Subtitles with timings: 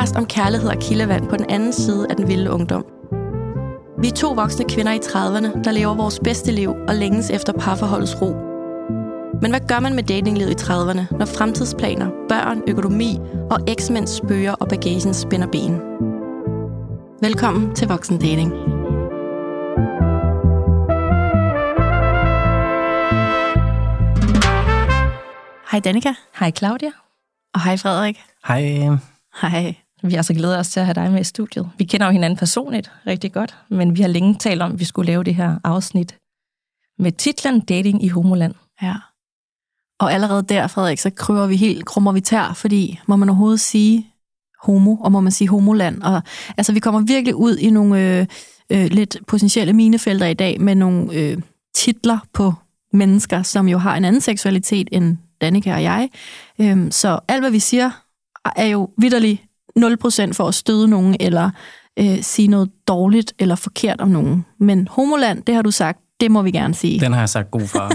[0.00, 2.84] Podcast om kærlighed og kildevand på den anden side af den vilde ungdom.
[3.98, 7.52] Vi er to voksne kvinder i 30'erne, der lever vores bedste liv og længes efter
[7.52, 8.30] parforholdets ro.
[9.42, 13.18] Men hvad gør man med datinglivet i 30'erne, når fremtidsplaner, børn, økonomi
[13.50, 15.80] og eksmænds spøger og bagagen spænder ben?
[17.22, 18.52] Velkommen til Voksen Dating.
[25.70, 26.12] Hej Danika.
[26.38, 26.90] Hej Claudia.
[27.54, 28.20] Og hej Frederik.
[28.46, 28.98] Hej.
[29.40, 29.79] Hej.
[30.02, 31.70] Vi har så glædet os til at have dig med i studiet.
[31.78, 34.84] Vi kender jo hinanden personligt rigtig godt, men vi har længe talt om, at vi
[34.84, 36.16] skulle lave det her afsnit
[36.98, 38.54] med titlen Dating i Homoland.
[38.82, 38.94] Ja.
[40.00, 43.60] Og allerede der, Frederik, så kryber vi helt, krummer vi tær, fordi må man overhovedet
[43.60, 44.06] sige
[44.62, 46.02] homo, og må man sige homoland.
[46.02, 46.22] Og
[46.56, 48.26] altså, vi kommer virkelig ud i nogle øh,
[48.70, 51.38] øh, lidt potentielle minefelter i dag, med nogle øh,
[51.74, 52.54] titler på
[52.92, 56.10] mennesker, som jo har en anden seksualitet end Danika og jeg.
[56.60, 57.90] Øhm, så alt, hvad vi siger,
[58.56, 59.42] er jo vidderligt
[59.78, 61.50] 0% for at støde nogen, eller
[61.98, 64.44] øh, sige noget dårligt eller forkert om nogen.
[64.60, 67.00] Men homoland, det har du sagt, det må vi gerne sige.
[67.00, 67.90] Den har jeg sagt god for.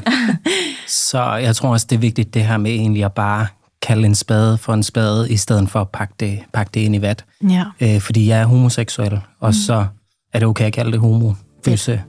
[1.09, 3.47] så jeg tror også, det er vigtigt det her med egentlig at bare
[3.81, 6.95] kalde en spade for en spade, i stedet for at pakke det, pakke det ind
[6.95, 7.25] i vat.
[7.49, 7.63] Ja.
[7.81, 9.53] Øh, fordi jeg er homoseksuel, og mm.
[9.53, 9.85] så
[10.33, 12.03] er det okay at kalde det homoføse,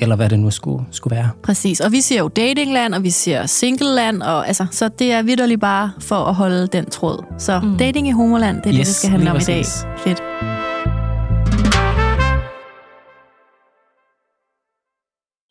[0.00, 1.30] eller hvad det nu skulle, skulle være.
[1.42, 5.22] Præcis, og vi siger jo datingland, og vi siger singleland, og altså, så det er
[5.22, 7.24] vidderligt bare for at holde den tråd.
[7.38, 7.78] Så mm.
[7.78, 9.64] dating i homoland, det er yes, det, det skal handle om i dag.
[9.98, 10.22] Fedt.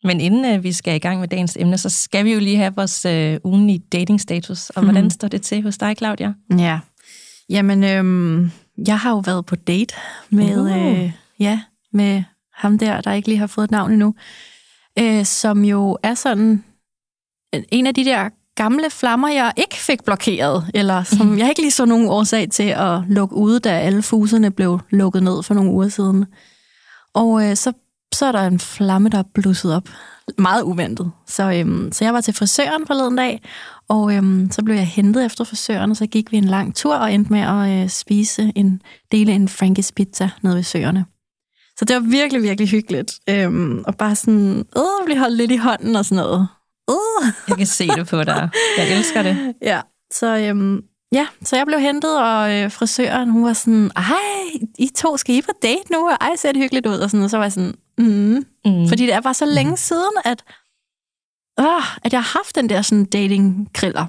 [0.04, 2.56] Men inden uh, vi skal i gang med dagens emne, så skal vi jo lige
[2.56, 4.70] have vores uh, ugenlige datingstatus.
[4.70, 5.10] Og hvordan mm.
[5.10, 6.32] står det til hos dig, Claudia?
[6.58, 6.80] Ja,
[7.48, 8.50] jamen, øhm,
[8.86, 9.94] jeg har jo været på date
[10.30, 11.02] med, uh.
[11.02, 11.60] øh, ja,
[11.92, 12.22] med
[12.54, 14.14] ham der, der ikke lige har fået et navn endnu,
[15.00, 16.64] øh, som jo er sådan
[17.52, 21.70] en af de der gamle flammer, jeg ikke fik blokeret, eller som jeg ikke lige
[21.70, 25.70] så nogen årsag til at lukke ude, da alle fuserne blev lukket ned for nogle
[25.70, 26.26] uger siden.
[27.14, 27.72] Og øh, så,
[28.14, 29.88] så er der en flamme, der er blusset op.
[30.38, 31.12] Meget uventet.
[31.26, 33.42] Så, øhm, så jeg var til frisøren forleden dag,
[33.88, 36.96] og øhm, så blev jeg hentet efter frisøren, og så gik vi en lang tur
[36.96, 38.82] og endte med at øh, spise en
[39.12, 41.04] dele en Frankis pizza nede ved søerne.
[41.80, 43.12] Så det var virkelig, virkelig hyggeligt.
[43.28, 46.48] Øhm, og bare sådan, øh, blive holdt lidt i hånden og sådan noget.
[46.90, 47.32] Øh.
[47.48, 48.48] Jeg kan se det på dig.
[48.78, 49.36] Jeg elsker det.
[49.70, 49.80] Ja,
[50.12, 54.90] så, øhm, ja, så jeg blev hentet, og øh, frisøren, hun var sådan, ej, I
[54.96, 56.08] to skal I på date nu?
[56.20, 56.98] Ej, ser det hyggeligt ud?
[56.98, 58.44] Og, sådan, og så var jeg sådan, mm.
[58.64, 58.88] Mm.
[58.88, 59.76] Fordi det er bare så længe mm.
[59.76, 60.44] siden, at,
[61.60, 64.06] øh, at jeg har haft den der sådan dating-kriller.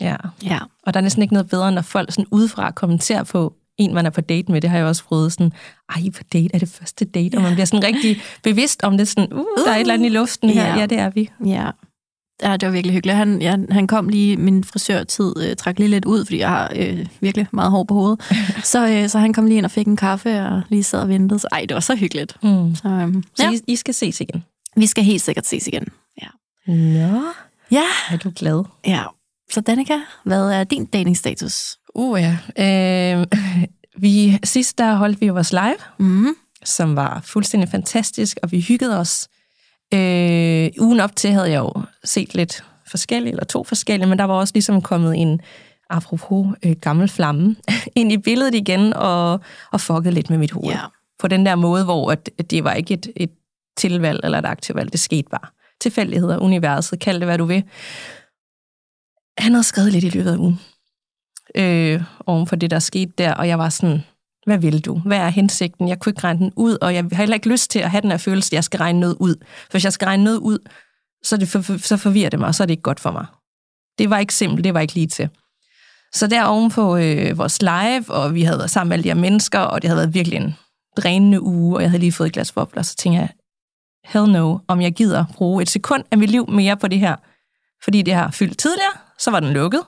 [0.00, 0.16] Ja.
[0.42, 0.58] ja.
[0.82, 4.06] Og der er næsten ikke noget bedre, når folk sådan udefra kommenterer på, en, man
[4.06, 5.52] er på date med, det har jeg også prøvet sådan,
[5.96, 7.30] ej, på date, er det første date?
[7.32, 7.36] Ja.
[7.36, 9.94] Og man bliver sådan rigtig bevidst om det, sådan, uh, uh, der er et eller
[9.94, 10.66] andet i luften her.
[10.66, 11.30] Ja, ja det er vi.
[11.44, 11.70] Ja.
[12.42, 13.16] Ja, det var virkelig hyggeligt.
[13.16, 16.72] Han, ja, han kom lige, min frisørtid øh, trak lige lidt ud, fordi jeg har
[16.76, 18.20] øh, virkelig meget hår på hovedet.
[18.72, 21.08] så, øh, så han kom lige ind og fik en kaffe og lige sad og
[21.08, 21.38] ventede.
[21.38, 22.36] Så, ej, det var så hyggeligt.
[22.42, 22.74] Mm.
[22.74, 23.50] Så, øh, så ja.
[23.50, 24.44] I, I skal ses igen?
[24.76, 25.88] Vi skal helt sikkert ses igen,
[26.22, 26.26] ja.
[26.72, 27.22] Nå,
[27.70, 27.84] ja.
[28.10, 28.64] er du glad?
[28.86, 29.02] Ja.
[29.50, 31.78] Så Danika, hvad er din datingstatus?
[31.94, 33.26] Uh ja, øh,
[34.02, 36.36] vi, sidst der holdt vi vores live, mm.
[36.64, 39.28] som var fuldstændig fantastisk, og vi hyggede os.
[39.94, 41.72] Øh, ugen op til havde jeg jo
[42.04, 45.40] set lidt forskellige, eller to forskellige, men der var også ligesom kommet en,
[45.90, 47.56] apropos øh, gammel flamme,
[47.96, 49.40] ind i billedet igen, og,
[49.72, 50.70] og fucket lidt med mit hoved.
[50.70, 50.90] Yeah.
[51.18, 53.30] På den der måde, hvor at, at det var ikke et, et
[53.76, 55.48] tilvalg eller et aktivt valg, det skete bare.
[55.80, 57.64] Tilfældigheder, universet, kald det hvad du vil.
[59.38, 60.60] Han havde skrevet lidt i løbet af ugen
[61.54, 64.02] øh, oven for det, der skete der, og jeg var sådan,
[64.46, 64.98] hvad vil du?
[64.98, 65.88] Hvad er hensigten?
[65.88, 68.00] Jeg kunne ikke regne den ud, og jeg har heller ikke lyst til at have
[68.00, 69.34] den her følelse, at jeg skal regne noget ud.
[69.40, 70.58] For hvis jeg skal regne noget ud,
[71.24, 73.26] så, det for, så forvirrer det mig, og så er det ikke godt for mig.
[73.98, 75.28] Det var ikke simpelt, det var ikke lige til.
[76.14, 79.08] Så der oven på øh, vores live, og vi havde været sammen med alle de
[79.08, 80.56] her mennesker, og det havde været virkelig en
[80.96, 83.28] drænende uge, og jeg havde lige fået et glas bobler, så tænkte jeg,
[84.04, 87.16] hell no, om jeg gider bruge et sekund af mit liv mere på det her.
[87.84, 89.80] Fordi det har fyldt tidligere, så var den lukket.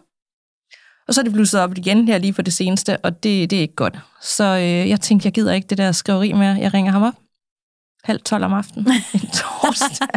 [1.08, 3.56] Og så er det blusset op igen her lige på det seneste, og det, det
[3.56, 3.98] er ikke godt.
[4.22, 6.56] Så øh, jeg tænkte, jeg gider ikke det der skriveri mere.
[6.60, 7.14] Jeg ringer ham op.
[8.04, 8.86] Halv 12 om aftenen.
[9.14, 10.08] En torsdag.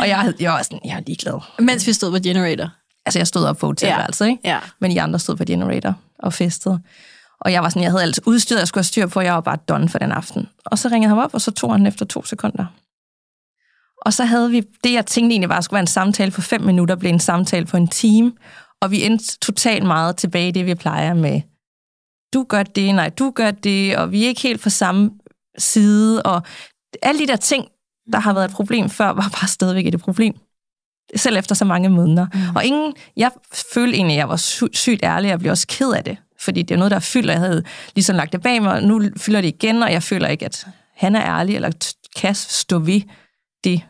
[0.00, 1.40] og jeg, jeg var sådan, jeg er ligeglad.
[1.58, 2.70] Mens vi stod på Generator?
[3.06, 4.30] Altså, jeg stod op på hotelværelset, ja.
[4.30, 4.48] ikke?
[4.48, 4.58] Ja.
[4.80, 6.80] Men I andre stod på Generator og festede.
[7.40, 9.40] Og jeg var sådan, jeg havde alt udstyret, jeg skulle have styr på, jeg var
[9.40, 10.48] bare done for den aften.
[10.64, 12.66] Og så ringede han op, og så tog han efter to sekunder.
[14.06, 16.40] Og så havde vi, det jeg tænkte egentlig var, at skulle være en samtale på
[16.40, 18.32] fem minutter, blev en samtale på en time.
[18.82, 21.40] Og vi endte totalt meget tilbage i det, vi plejer med,
[22.34, 25.10] du gør det, nej, du gør det, og vi er ikke helt på samme
[25.58, 26.42] side, og
[27.02, 27.68] alle de der ting,
[28.12, 30.34] der har været et problem før, var bare stadigvæk et problem.
[31.16, 32.26] Selv efter så mange måneder.
[32.34, 32.56] Mm.
[32.56, 33.30] Og ingen, jeg
[33.74, 36.16] følte egentlig, at jeg var sy- sygt ærlig, og jeg blev også ked af det.
[36.40, 37.32] Fordi det er noget, der fylder.
[37.32, 37.64] Jeg havde
[37.94, 40.66] ligesom lagt det bag mig, og nu fylder det igen, og jeg føler ikke, at
[40.94, 43.00] han er ærlig, eller kan stå ved
[43.64, 43.82] det,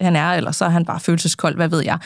[0.00, 1.98] han er, eller så er han bare følelseskold, hvad ved jeg.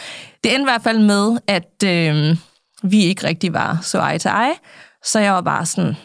[0.44, 2.36] Det endte i hvert fald med, at øh,
[2.82, 4.50] vi ikke rigtig var så ej til ej,
[5.04, 5.96] så jeg var bare sådan,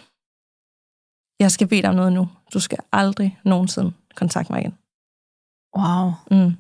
[1.40, 2.30] jeg skal bede dig om noget nu.
[2.54, 4.74] Du skal aldrig nogensinde kontakte mig igen.
[5.78, 6.12] Wow.
[6.32, 6.56] Mm.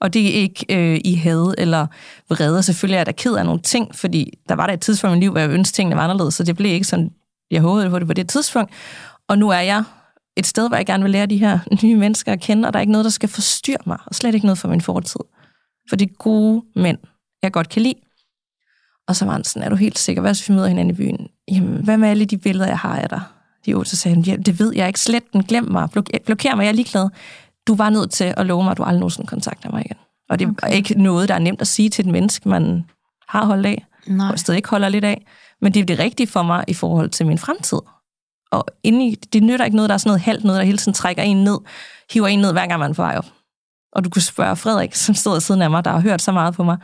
[0.00, 1.86] Og det er ikke øh, i had eller
[2.28, 2.62] vrede.
[2.62, 5.16] Selvfølgelig er jeg da ked af nogle ting, fordi der var der et tidspunkt i
[5.16, 7.14] mit liv, hvor jeg ønskede tingene var anderledes, så det blev ikke sådan,
[7.50, 8.72] jeg håbede på det på det tidspunkt.
[9.28, 9.84] Og nu er jeg
[10.36, 12.78] et sted, hvor jeg gerne vil lære de her nye mennesker at kende, og der
[12.78, 15.20] er ikke noget, der skal forstyrre mig, og slet ikke noget fra min fortid.
[15.88, 16.98] For det er gode mænd,
[17.42, 17.94] jeg godt kan lide.
[19.08, 20.96] Og så var han sådan, er du helt sikker, hvad hvis vi møder hinanden i
[20.96, 21.28] byen?
[21.50, 23.20] Jamen, hvad med alle de billeder, jeg har af dig?
[23.66, 26.68] De otte, sagde ja, det ved jeg ikke, slet den, glem mig, blokér mig, jeg
[26.68, 27.08] er ligeglad.
[27.66, 29.96] Du var nødt til at love mig, at du aldrig nogensinde kontakter mig igen.
[30.28, 30.68] Og det okay.
[30.68, 32.84] er ikke noget, der er nemt at sige til et menneske, man
[33.28, 34.32] har holdt af, Nej.
[34.32, 35.26] og stadig ikke holder lidt af.
[35.60, 37.78] Men det er det rigtige for mig i forhold til min fremtid.
[38.52, 40.92] Og indeni, det nytter ikke noget, der er sådan noget halvt noget, der hele tiden
[40.92, 41.58] trækker en ned,
[42.12, 43.26] hiver en ned, hver gang man er på vej op.
[43.92, 46.54] Og du kunne spørge Frederik, som stod siden af mig, der har hørt så meget
[46.54, 46.78] på mig.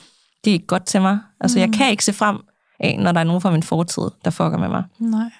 [0.44, 1.18] Det er ikke godt til mig.
[1.40, 1.60] Altså, mm.
[1.60, 2.38] jeg kan ikke se frem
[2.80, 4.84] af, når der er nogen fra min fortid, der fucker med mig.
[4.98, 5.30] Nej.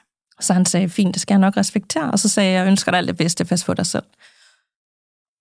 [0.41, 2.11] Så han sagde, fint, det skal jeg nok respektere.
[2.11, 4.05] Og så sagde jeg, jeg ønsker dig alt det bedste, pas på dig selv.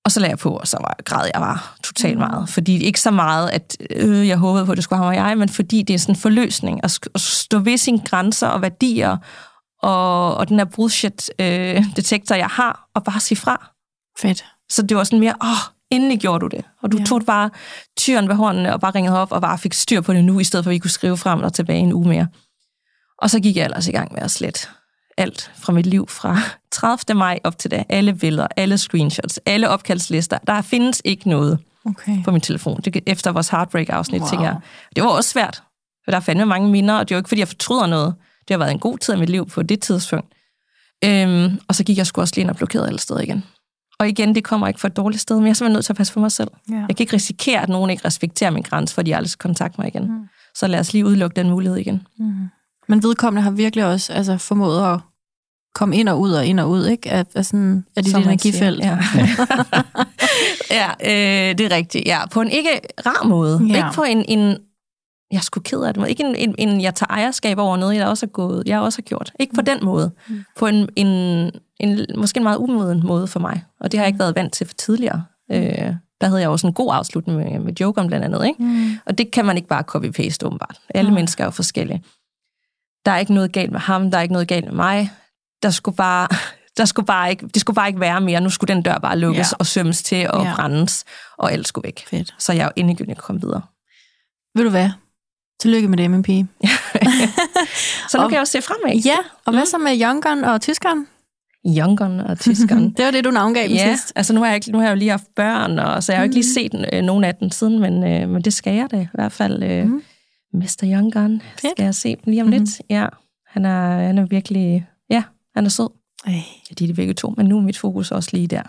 [0.05, 2.19] Og så lagde jeg på, og så var, græd jeg bare totalt mm.
[2.19, 2.49] meget.
[2.49, 5.29] Fordi ikke så meget, at øh, jeg håbede på, at det skulle have mig og
[5.29, 6.83] jeg, men fordi det er sådan en forløsning.
[6.83, 9.17] At, at stå ved sine grænser og værdier,
[9.81, 13.71] og, og den her bullshit-detektor, øh, jeg har, og bare sige fra.
[14.19, 14.45] Fedt.
[14.69, 16.65] Så det var sådan mere, åh, endelig gjorde du det.
[16.81, 17.03] Og du ja.
[17.03, 17.49] tog bare
[17.97, 20.43] tyren ved hånden og bare ringede op og bare fik styr på det nu, i
[20.43, 22.27] stedet for at vi kunne skrive frem og tilbage en uge mere.
[23.21, 24.67] Og så gik jeg ellers i gang med at slette
[25.17, 26.37] alt fra mit liv fra
[26.71, 27.17] 30.
[27.17, 27.83] maj op til da.
[27.89, 30.37] Alle billeder, alle screenshots, alle opkaldslister.
[30.37, 32.23] Der findes ikke noget okay.
[32.23, 32.81] på min telefon.
[32.81, 34.29] Det, efter vores Heartbreak-afsnit, wow.
[34.29, 34.57] tænker jeg.
[34.95, 35.63] Det var også svært,
[36.03, 38.15] for der er fandme mange minder, og det er jo ikke, fordi jeg fortryder noget.
[38.47, 40.33] Det har været en god tid af mit liv på det tidspunkt.
[41.05, 43.43] Øhm, og så gik jeg sgu også lige ind og blokerede alle steder igen.
[43.99, 45.93] Og igen, det kommer ikke fra et dårligt sted, men jeg er simpelthen nødt til
[45.93, 46.51] at passe på mig selv.
[46.69, 46.75] Ja.
[46.75, 49.81] Jeg kan ikke risikere, at nogen ikke respekterer min grænse, fordi de aldrig skal kontakte
[49.81, 50.03] mig igen.
[50.03, 50.27] Mm.
[50.55, 52.07] Så lad os lige udelukke den mulighed igen.
[52.19, 52.47] Mm.
[52.87, 54.99] Men vedkommende har virkelig også altså, formået at
[55.75, 57.11] komme ind og ud og ind og ud, ikke?
[57.11, 58.83] Af, af, sådan, af dit energifelt.
[58.83, 58.97] Siger,
[60.71, 62.07] ja, ja øh, det er rigtigt.
[62.07, 62.69] Ja, på en ikke
[63.05, 63.61] rar måde.
[63.67, 63.75] Ja.
[63.75, 64.57] Ikke på en, en
[65.31, 66.07] jeg er sgu ked af det.
[66.07, 68.97] Ikke en, en, en, jeg tager ejerskab over noget, jeg også har gået, jeg også
[68.97, 69.33] har gjort.
[69.39, 69.65] Ikke på mm.
[69.65, 70.11] den måde.
[70.27, 70.43] Mm.
[70.57, 71.07] På en, en,
[71.79, 73.63] en, måske en meget umoden måde for mig.
[73.79, 75.23] Og det har jeg ikke været vant til for tidligere.
[75.49, 75.55] Mm.
[75.55, 78.45] Øh, der havde jeg også en god afslutning med, med Joker blandt andet.
[78.45, 78.63] Ikke?
[78.63, 78.99] Mm.
[79.05, 80.79] Og det kan man ikke bare copy-paste åbenbart.
[80.89, 81.15] Alle mm.
[81.15, 82.03] mennesker er jo forskellige.
[83.05, 85.11] Der er ikke noget galt med ham, der er ikke noget galt med mig.
[85.63, 86.27] Der skulle bare,
[86.77, 88.41] der skulle bare ikke, det skulle bare ikke være mere.
[88.41, 89.57] Nu skulle den dør bare lukkes ja.
[89.59, 90.55] og sømmes til og ja.
[90.55, 91.05] brændes,
[91.37, 92.07] og alt skulle væk.
[92.07, 92.35] Fedt.
[92.39, 93.61] Så jeg er jo endegyldigt kommet videre.
[94.55, 94.89] Ved du hvad?
[95.59, 96.47] Tillykke med det, min pige.
[98.09, 98.95] så nu og, kan jeg også se fremad.
[99.05, 101.07] Ja, og hvad så med Youngeren og Tyskeren?
[101.65, 102.91] Youngeren og Tyskeren.
[102.97, 104.13] det var det, du navngav ja, sidst.
[104.15, 106.23] altså nu har, jeg, nu har jeg jo lige haft børn, og, så jeg har
[106.23, 108.91] jo ikke lige set øh, nogen af dem siden, men, øh, men det skal jeg
[108.91, 109.63] da i hvert fald.
[109.63, 110.03] Øh, mm.
[110.53, 110.83] Mr.
[110.83, 112.63] Youngeren skal jeg se lige om mm-hmm.
[112.63, 112.81] lidt.
[112.89, 113.07] Ja,
[113.47, 115.23] han er, han er virkelig, ja,
[115.55, 115.89] han er sød.
[116.25, 116.33] Ej.
[116.33, 118.61] Ja, de er de begge to, men nu er mit fokus også lige der,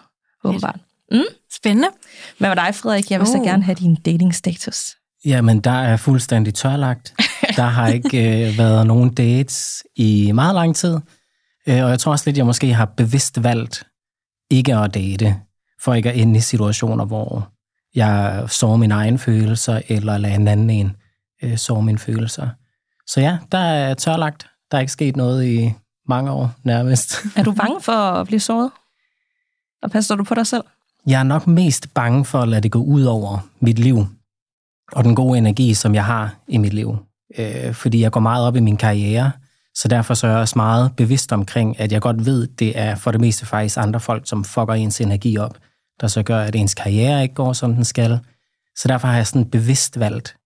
[0.44, 0.80] åbenbart.
[1.12, 1.20] Mm?
[1.52, 1.88] Spændende.
[2.38, 3.10] Hvad med dig, Frederik?
[3.10, 3.32] Jeg vil oh.
[3.32, 4.97] så gerne have din dating status.
[5.24, 7.14] Jamen, der er fuldstændig tørlagt.
[7.56, 11.00] Der har ikke øh, været nogen dates i meget lang tid.
[11.66, 13.86] Øh, og jeg tror også lidt, jeg måske har bevidst valgt
[14.50, 15.36] ikke at date,
[15.80, 17.48] for ikke at ende i situationer, hvor
[17.94, 20.96] jeg så mine egne følelser, eller lader en anden en
[21.42, 22.48] øh, så mine følelser.
[23.06, 24.46] Så ja, der er tørlagt.
[24.70, 25.72] Der er ikke sket noget i
[26.08, 27.16] mange år nærmest.
[27.36, 28.70] Er du bange for at blive såret?
[29.82, 30.64] Og passer du på dig selv?
[31.06, 34.06] Jeg er nok mest bange for at lade det gå ud over mit liv
[34.92, 36.96] og den gode energi, som jeg har i mit liv.
[37.38, 39.32] Øh, fordi jeg går meget op i min karriere,
[39.74, 42.94] så derfor så er jeg også meget bevidst omkring, at jeg godt ved, det er
[42.94, 45.58] for det meste faktisk andre folk, som fucker ens energi op,
[46.00, 48.20] der så gør, at ens karriere ikke går, som den skal.
[48.76, 50.36] Så derfor har jeg sådan bevidst valgt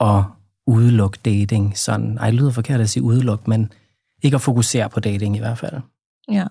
[0.00, 0.22] at
[0.66, 1.78] udelukke dating.
[1.78, 3.72] Sådan, ej, det lyder forkert at sige udelukke, men
[4.22, 5.80] ikke at fokusere på dating i hvert fald.
[6.30, 6.46] Ja.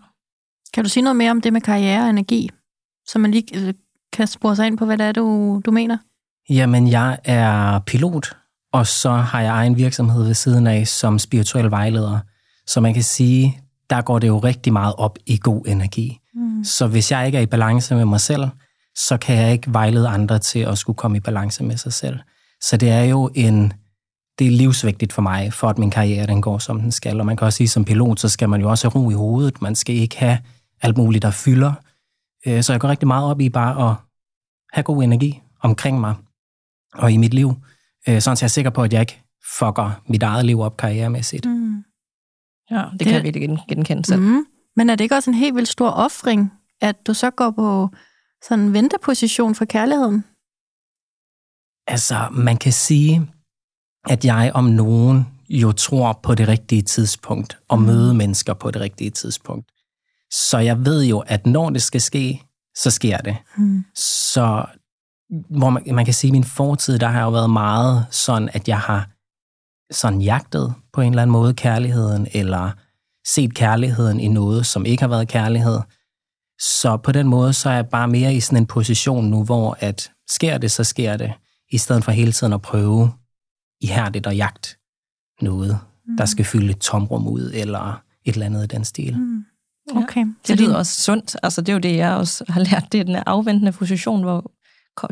[0.73, 2.49] Kan du sige noget mere om det med karriere og energi,
[3.07, 3.73] så man lige øh,
[4.13, 5.97] kan spore sig ind på, hvad det er, du, du mener?
[6.49, 8.37] Jamen, jeg er pilot,
[8.73, 12.19] og så har jeg egen virksomhed ved siden af som spirituel vejleder.
[12.67, 16.19] Så man kan sige, der går det jo rigtig meget op i god energi.
[16.33, 16.63] Mm.
[16.63, 18.47] Så hvis jeg ikke er i balance med mig selv,
[18.97, 22.19] så kan jeg ikke vejlede andre til at skulle komme i balance med sig selv.
[22.61, 23.73] Så det er jo en,
[24.39, 27.19] det er livsvigtigt for mig, for at min karriere den går, som den skal.
[27.19, 29.13] Og man kan også sige, som pilot, så skal man jo også have ro i
[29.13, 29.61] hovedet.
[29.61, 30.37] Man skal ikke have
[30.81, 31.73] alt muligt, der fylder.
[32.47, 33.95] Øh, så jeg går rigtig meget op i bare at
[34.73, 36.15] have god energi omkring mig
[36.93, 37.53] og i mit liv,
[38.09, 39.21] øh, sådan så jeg er sikker på, at jeg ikke
[39.57, 41.45] fucker mit eget liv op karrieremæssigt.
[41.45, 41.83] Mm.
[42.71, 44.21] Ja, det, det kan vi ikke genkende selv.
[44.21, 44.45] Mm.
[44.75, 47.89] Men er det ikke også en helt vildt stor offring, at du så går på
[48.47, 50.25] sådan en venteposition for kærligheden?
[51.87, 53.31] Altså, man kan sige,
[54.09, 57.85] at jeg om nogen jo tror på det rigtige tidspunkt, og mm.
[57.85, 59.71] møde mennesker på det rigtige tidspunkt.
[60.31, 62.41] Så jeg ved jo, at når det skal ske,
[62.77, 63.37] så sker det.
[63.57, 63.83] Mm.
[63.95, 64.65] Så
[65.49, 68.67] hvor man, man kan sige, at min fortid, der har jo været meget sådan, at
[68.67, 69.09] jeg har
[69.93, 72.71] sådan jagtet på en eller anden måde kærligheden, eller
[73.27, 75.79] set kærligheden i noget, som ikke har været kærlighed.
[76.59, 79.77] Så på den måde, så er jeg bare mere i sådan en position nu, hvor
[79.79, 81.33] at sker det, så sker det,
[81.71, 83.11] i stedet for hele tiden at prøve
[83.81, 84.69] ihærdigt at jagte
[85.41, 86.17] noget, mm.
[86.17, 89.17] der skal fylde et tomrum ud, eller et eller andet i den stil.
[89.17, 89.45] Mm.
[89.95, 90.19] Okay.
[90.19, 90.33] Ja.
[90.47, 91.35] Det lyder også sundt.
[91.43, 92.87] Altså, det er jo det, jeg også har lært.
[92.91, 94.51] Det er den afventende position, hvor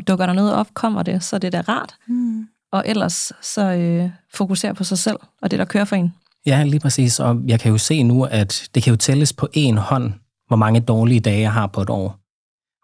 [0.08, 1.94] dukker der noget op, kommer det, så det er da rart.
[2.08, 2.46] Mm.
[2.72, 6.14] Og ellers så øh, fokusere på sig selv, og det, der kører for en.
[6.46, 7.20] Ja, lige præcis.
[7.20, 10.12] Og jeg kan jo se nu, at det kan jo tælles på en hånd,
[10.48, 12.16] hvor mange dårlige dage jeg har på et år.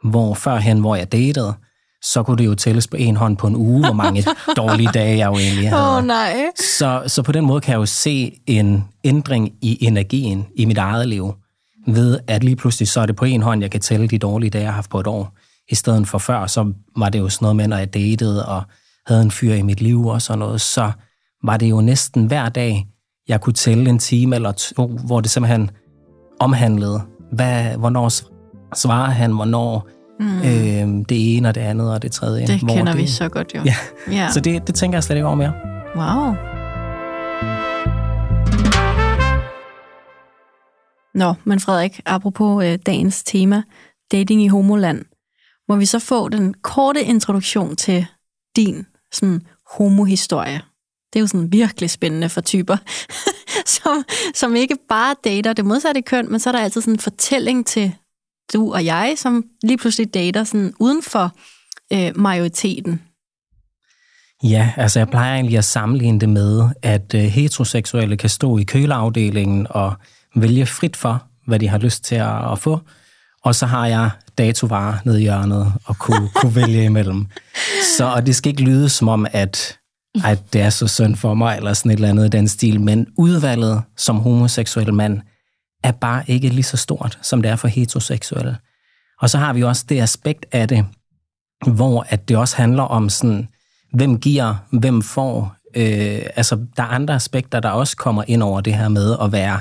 [0.09, 1.55] Hvor førhen, hvor jeg datede,
[2.03, 4.25] så kunne det jo tælles på en hånd på en uge, hvor mange
[4.57, 5.83] dårlige dage jeg jo egentlig havde.
[5.83, 6.37] Åh oh, nej.
[6.79, 10.79] Så, så på den måde kan jeg jo se en ændring i energien i mit
[10.79, 11.35] eget liv,
[11.87, 14.51] ved at lige pludselig så er det på en hånd, jeg kan tælle de dårlige
[14.51, 15.33] dage, jeg har haft på et år.
[15.69, 18.63] I stedet for før, så var det jo sådan noget med, når jeg datede og
[19.07, 20.93] havde en fyr i mit liv og sådan noget, så
[21.45, 22.87] var det jo næsten hver dag,
[23.29, 25.71] jeg kunne tælle en time eller to, hvor det simpelthen
[26.41, 28.09] omhandlede, hvad, hvornår
[28.75, 29.89] svarer han, hvornår
[30.21, 30.39] mm.
[30.39, 32.47] øh, det ene og det andet og det tredje.
[32.47, 33.63] Det kender det, vi så godt jo.
[33.65, 33.75] Ja.
[34.11, 34.29] ja.
[34.33, 35.53] Så det, det tænker jeg slet ikke over mere.
[35.97, 36.35] Wow.
[41.15, 43.63] Nå, men Frederik, apropos øh, dagens tema,
[44.13, 45.05] dating i homoland,
[45.69, 48.07] må vi så få den korte introduktion til
[48.57, 50.63] din sådan, homohistorie?
[51.13, 52.77] Det er jo sådan virkelig spændende for typer,
[53.77, 54.05] som,
[54.35, 57.67] som ikke bare dater det modsatte køn, men så er der altid sådan en fortælling
[57.67, 57.95] til
[58.53, 61.37] du og jeg, som lige pludselig dater sådan uden for
[61.93, 63.03] øh, majoriteten.
[64.43, 68.63] Ja, altså jeg plejer egentlig at sammenligne det med, at øh, heteroseksuelle kan stå i
[68.63, 69.95] køleafdelingen og
[70.35, 72.81] vælge frit for, hvad de har lyst til at, at få.
[73.43, 77.27] Og så har jeg datovarer nede i hjørnet og kunne, kunne vælge imellem.
[77.99, 79.79] Så og det skal ikke lyde som om, at
[80.25, 82.81] at det er så synd for mig, eller sådan et eller andet i den stil.
[82.81, 85.21] Men udvalget som homoseksuel mand
[85.85, 88.57] er bare ikke lige så stort, som det er for heteroseksuelle.
[89.21, 90.87] Og så har vi også det aspekt af det,
[91.67, 93.49] hvor at det også handler om sådan,
[93.93, 95.57] hvem giver, hvem får.
[95.77, 99.33] Øh, altså, der er andre aspekter, der også kommer ind over det her med at
[99.33, 99.61] være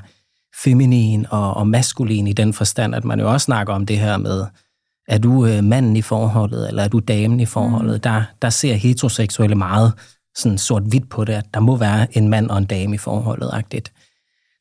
[0.63, 4.17] feminin og, og maskulin i den forstand, at man jo også snakker om det her
[4.17, 4.45] med,
[5.07, 7.95] er du øh, manden i forholdet, eller er du damen i forholdet?
[7.95, 8.01] Mm.
[8.01, 9.93] Der, der ser heteroseksuelle meget
[10.35, 13.49] sådan sort-hvidt på det, at der må være en mand og en dame i forholdet,
[13.53, 13.93] agtigt.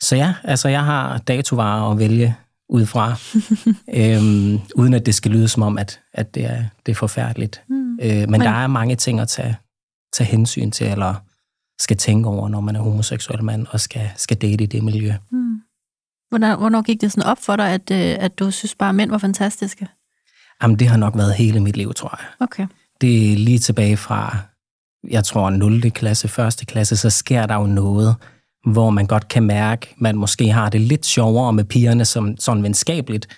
[0.02, 2.36] Så ja, altså jeg har datovarer at vælge
[2.68, 3.14] ud fra,
[4.00, 7.62] øhm, uden at det skal lyde som om, at, at det, er, det er forfærdeligt.
[7.68, 7.98] Mm.
[8.02, 9.56] Øh, men, men der er mange ting at tage,
[10.12, 11.14] tage hensyn til, eller
[11.80, 15.12] skal tænke over, når man er homoseksuel mand og skal, skal date i det miljø.
[15.30, 15.60] Mm.
[16.28, 18.94] Hvornår, hvornår gik det sådan op for dig, at, øh, at du synes bare, at
[18.94, 19.88] mænd var fantastiske?
[20.64, 22.26] Jamen, det har nok været hele mit liv, tror jeg.
[22.40, 22.66] Okay.
[23.00, 24.37] Det er lige tilbage fra,
[25.11, 25.90] jeg tror, 0.
[25.90, 26.66] klasse, 1.
[26.66, 28.16] klasse, så sker der jo noget,
[28.73, 32.62] hvor man godt kan mærke, man måske har det lidt sjovere med pigerne som sådan
[32.62, 33.28] venskabeligt,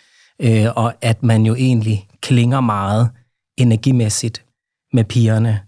[0.42, 3.10] øh, og at man jo egentlig klinger meget
[3.58, 4.44] energimæssigt
[4.92, 5.60] med pigerne,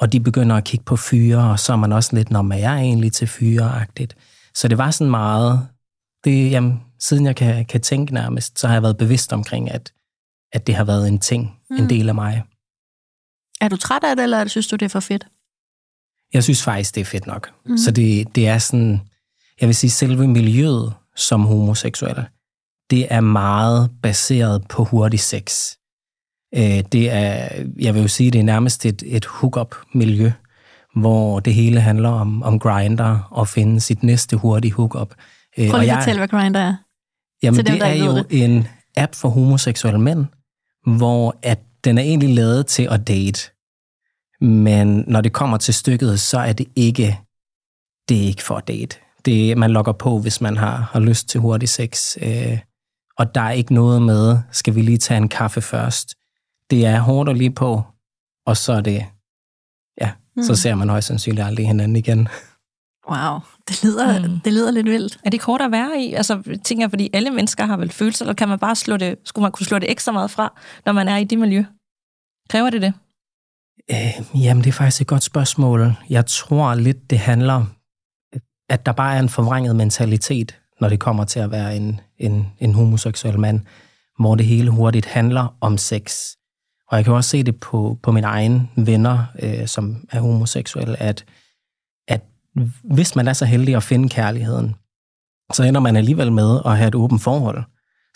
[0.00, 2.58] og de begynder at kigge på fyre, og så er man også lidt, når man
[2.58, 4.16] er egentlig til fyre-agtigt.
[4.54, 5.68] Så det var sådan meget,
[6.24, 9.92] det, jamen, siden jeg kan, kan tænke nærmest, så har jeg været bevidst omkring, at,
[10.54, 11.76] at det har været en ting, mm.
[11.76, 12.42] en del af mig.
[13.60, 15.26] Er du træt af det, eller synes du, det er for fedt?
[16.32, 17.50] Jeg synes faktisk, det er fedt nok.
[17.66, 17.78] Mm.
[17.78, 19.00] Så det, det er sådan,
[19.60, 22.24] jeg vil sige, selve miljøet som homoseksuel,
[22.90, 25.76] det er meget baseret på hurtig sex.
[26.54, 30.30] Øh, det er, jeg vil jo sige, det er nærmest et, et hook-up-miljø,
[30.94, 35.14] hvor det hele handler om, om grinder og finde sit næste hurtige hook-up.
[35.58, 36.76] Øh, Prøv lige at fortælle, hvad Grindr er.
[37.42, 38.44] Jamen, dem, det er jo det.
[38.44, 40.26] en app for homoseksuelle mænd,
[40.86, 43.50] hvor at den er egentlig lavet til at date.
[44.40, 47.20] Men når det kommer til stykket, så er det ikke,
[48.08, 48.96] det er ikke for at date.
[49.24, 52.16] Det man logger på, hvis man har, har lyst til hurtig sex.
[52.22, 52.58] Øh,
[53.18, 56.14] og der er ikke noget med, skal vi lige tage en kaffe først.
[56.70, 57.82] Det er hårdt og lige på,
[58.46, 59.04] og så er det,
[60.00, 60.42] ja, mm.
[60.42, 62.28] så ser man højst sandsynligt aldrig hinanden igen.
[63.10, 64.40] Wow, det lyder, mm.
[64.40, 65.18] det lyder lidt vildt.
[65.24, 66.12] Er det kort at være i?
[66.12, 69.18] Altså, tænker jeg, fordi alle mennesker har vel følelser, eller kan man bare slå det,
[69.24, 70.52] skulle man kunne slå det ekstra meget fra,
[70.86, 71.64] når man er i det miljø?
[72.50, 72.92] Kræver det det?
[73.90, 75.92] Øh, jamen, det er faktisk et godt spørgsmål.
[76.10, 77.64] Jeg tror lidt, det handler,
[78.68, 82.46] at der bare er en forvrænget mentalitet når det kommer til at være en, en,
[82.60, 83.60] en homoseksuel mand,
[84.18, 86.18] hvor det hele hurtigt handler om sex.
[86.88, 91.02] Og jeg kan også se det på, på mine egne venner, øh, som er homoseksuelle,
[91.02, 91.24] at, at
[92.84, 94.74] hvis man er så heldig at finde kærligheden,
[95.52, 97.64] så ender man alligevel med at have et åbent forhold.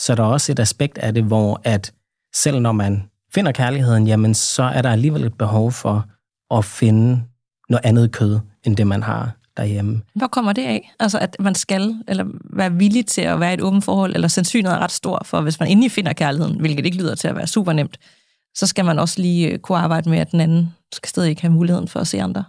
[0.00, 1.92] Så er også et aspekt af det, hvor at
[2.34, 3.02] selv når man
[3.34, 6.06] finder kærligheden, jamen så er der alligevel et behov for
[6.54, 7.22] at finde
[7.68, 10.02] noget andet kød, end det man har derhjemme.
[10.14, 10.94] Hvor kommer det af?
[11.00, 14.28] Altså, at man skal eller være villig til at være i et åbent forhold, eller
[14.28, 17.36] sandsynligheden er ret stor for, hvis man endelig finder kærligheden, hvilket ikke lyder til at
[17.36, 17.98] være super nemt,
[18.54, 21.42] så skal man også lige øh, kunne arbejde med, at den anden skal stadig ikke
[21.42, 22.44] have muligheden for at se andre.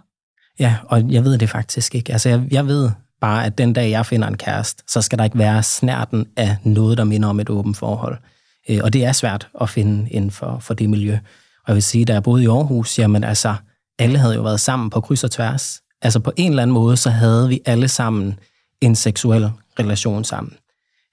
[0.58, 2.12] Ja, og jeg ved det faktisk ikke.
[2.12, 2.90] Altså, jeg, jeg ved
[3.20, 6.56] bare, at den dag, jeg finder en kæreste, så skal der ikke være snærten af
[6.64, 8.16] noget, der minder om et åbent forhold.
[8.68, 11.14] Øh, og det er svært at finde inden for, for det miljø.
[11.64, 13.54] Og jeg vil sige, da jeg boede i Aarhus, jamen altså,
[13.98, 15.80] alle havde jo været sammen på kryds og tværs.
[16.02, 18.38] Altså på en eller anden måde, så havde vi alle sammen
[18.80, 20.52] en seksuel relation sammen.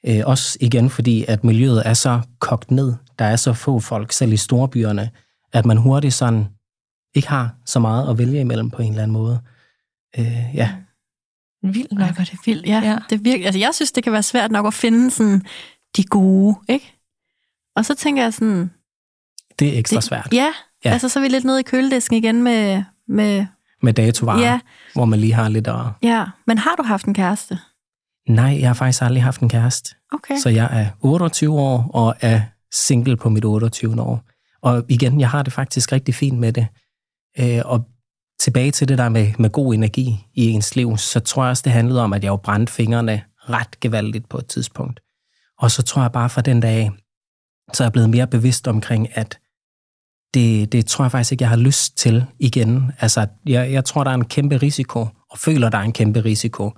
[0.07, 2.93] Øh, også igen fordi, at miljøet er så kogt ned.
[3.19, 5.09] Der er så få folk, selv i storbyerne,
[5.53, 6.47] at man hurtigt sådan
[7.17, 9.39] ikke har så meget at vælge imellem på en eller anden måde.
[10.19, 10.71] Øh, ja.
[11.63, 12.17] Vildt nok.
[12.17, 12.79] det er vildt, ja.
[12.83, 12.97] ja.
[13.09, 15.45] Det virker, altså, jeg synes, det kan være svært nok at finde sådan
[15.97, 16.93] de gode, ikke?
[17.75, 18.71] Og så tænker jeg sådan...
[19.59, 20.29] Det er ekstra det, svært.
[20.33, 20.53] Ja,
[20.85, 22.83] ja, altså så er vi lidt nede i køledisken igen med...
[23.07, 23.45] Med,
[23.81, 24.59] med datovarer, ja.
[24.93, 25.85] hvor man lige har lidt at...
[26.03, 27.59] Ja, men har du haft en kæreste?
[28.29, 29.95] Nej, jeg har faktisk aldrig haft en kæreste.
[30.13, 30.37] Okay.
[30.37, 32.41] Så jeg er 28 år og er
[32.73, 34.01] single på mit 28.
[34.01, 34.23] år.
[34.61, 36.67] Og igen, jeg har det faktisk rigtig fint med det.
[37.39, 37.85] Øh, og
[38.39, 41.61] tilbage til det der med, med god energi i ens liv, så tror jeg også,
[41.65, 44.99] det handlede om, at jeg jo brændte fingrene ret gevaldigt på et tidspunkt.
[45.59, 46.91] Og så tror jeg bare fra den dag,
[47.73, 49.39] så er jeg blevet mere bevidst omkring, at
[50.33, 52.91] det, det tror jeg faktisk ikke, jeg har lyst til igen.
[52.99, 56.19] Altså, jeg, jeg tror, der er en kæmpe risiko, og føler, der er en kæmpe
[56.19, 56.71] risiko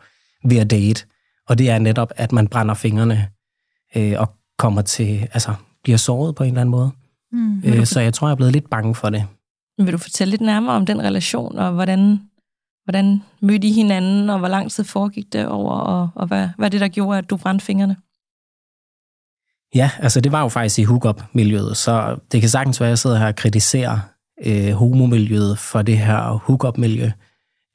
[0.45, 1.05] ved at date.
[1.47, 3.29] Og det er netop, at man brænder fingrene
[3.95, 6.91] øh, og kommer til, altså bliver såret på en eller anden måde.
[7.31, 9.25] Mm, øh, så jeg tror, jeg er blevet lidt bange for det.
[9.79, 12.21] Vil du fortælle lidt nærmere om den relation, og hvordan,
[12.83, 16.69] hvordan mødte I hinanden, og hvor lang tid foregik det over, og, og hvad, hvad
[16.69, 17.95] det, der gjorde, at du brændte fingrene?
[19.75, 22.99] Ja, altså det var jo faktisk i hookup-miljøet, så det kan sagtens være, at jeg
[22.99, 23.99] sidder her og kritiserer
[24.45, 27.11] øh, homomiljøet for det her hookup-miljø.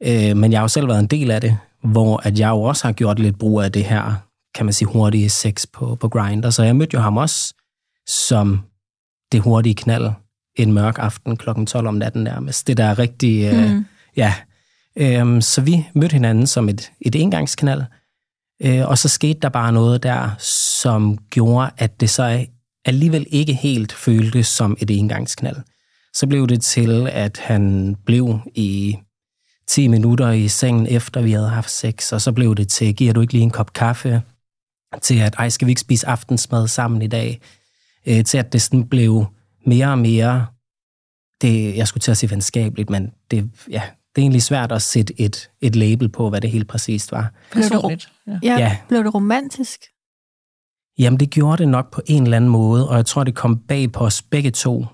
[0.02, 2.62] Øh, men jeg har jo selv været en del af det, hvor at jeg jo
[2.62, 4.14] også har gjort lidt brug af det her,
[4.54, 6.50] kan man sige, hurtige sex på, på Grindr.
[6.50, 7.54] Så jeg mødte jo ham også
[8.06, 8.60] som
[9.32, 10.10] det hurtige knald
[10.56, 11.48] en mørk aften kl.
[11.66, 12.66] 12 om natten nærmest.
[12.66, 13.84] Det der er rigtig, øh, mm.
[14.16, 14.34] ja.
[14.96, 17.82] Øh, så vi mødte hinanden som et, et engangsknald,
[18.62, 22.46] øh, og så skete der bare noget der, som gjorde, at det så
[22.84, 25.56] alligevel ikke helt føltes som et engangsknald.
[26.14, 28.96] Så blev det til, at han blev i
[29.66, 33.12] 10 minutter i sengen efter vi havde haft sex, og så blev det til, giver
[33.12, 34.22] du ikke lige en kop kaffe?
[35.02, 37.40] Til at, ej, skal vi ikke spise aftensmad sammen i dag?
[38.06, 39.26] Øh, til at det sådan blev
[39.66, 40.46] mere og mere,
[41.40, 43.82] det, jeg skulle til at sige venskabeligt, men det, ja,
[44.14, 47.32] det er egentlig svært at sætte et, et label på, hvad det helt præcist var.
[47.52, 48.12] Personligt.
[48.26, 48.38] Ja.
[48.42, 48.58] Ja.
[48.58, 48.76] ja.
[48.88, 49.80] Blev det romantisk?
[50.98, 53.58] Jamen, det gjorde det nok på en eller anden måde, og jeg tror, det kom
[53.58, 54.86] bag på os begge to,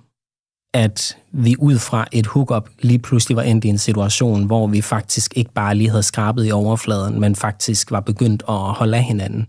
[0.74, 4.80] at vi ud fra et hookup lige pludselig var endt i en situation, hvor vi
[4.80, 9.02] faktisk ikke bare lige havde skrabet i overfladen, men faktisk var begyndt at holde af
[9.02, 9.46] hinanden.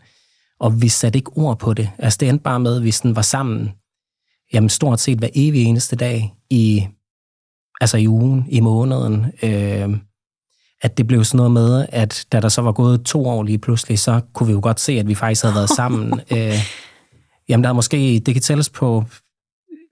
[0.59, 1.89] Og vi satte ikke ord på det.
[1.97, 3.71] Altså det endte bare med, at vi sådan var sammen
[4.53, 6.87] jamen stort set hver evig eneste dag i,
[7.81, 9.25] altså i ugen, i måneden.
[9.43, 9.97] Øh,
[10.81, 13.57] at det blev sådan noget med, at da der så var gået to år lige
[13.57, 16.21] pludselig, så kunne vi jo godt se, at vi faktisk havde været sammen.
[16.31, 16.53] øh,
[17.49, 19.03] jamen der er måske, det kan tælles på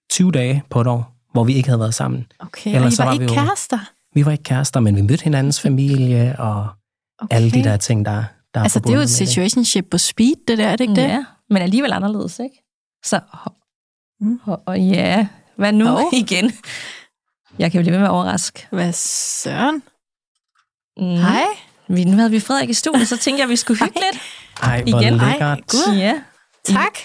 [0.09, 2.25] 20 dage på et år, hvor vi ikke havde været sammen.
[2.39, 3.79] Okay, Ellers og I var, var ikke vi jo, kærester?
[4.13, 6.67] Vi var ikke kærester, men vi mødte hinandens familie og
[7.19, 7.35] okay.
[7.35, 10.57] alle de der ting, der, der Altså det er jo et situationship på speed, det
[10.57, 11.07] der, er det ikke det?
[11.07, 12.55] Ja, men alligevel anderledes, ikke?
[13.05, 13.19] Så,
[14.21, 14.39] mm.
[14.45, 16.03] og, og ja, hvad nu oh.
[16.21, 16.51] igen?
[17.59, 18.67] Jeg kan jo blive ved med at overraske.
[18.71, 19.83] Hvad søren?
[20.97, 21.05] Mm.
[21.05, 21.45] Hej.
[21.87, 24.21] Vi, nu havde vi Frederik i studiet, så tænkte jeg, at vi skulle hygge lidt.
[24.61, 25.13] Ej, hvor igen.
[25.13, 25.41] lækkert.
[25.41, 25.95] Ej, Gud.
[25.95, 26.21] Ja.
[26.63, 26.97] Tak.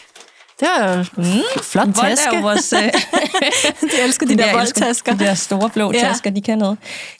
[0.60, 2.42] Det var mm, flot taske.
[2.42, 2.78] Vores, uh,
[3.90, 5.12] de elsker de, de der, der voldtasker.
[5.12, 5.98] De der store blå ja.
[5.98, 6.78] tasker, de kan noget.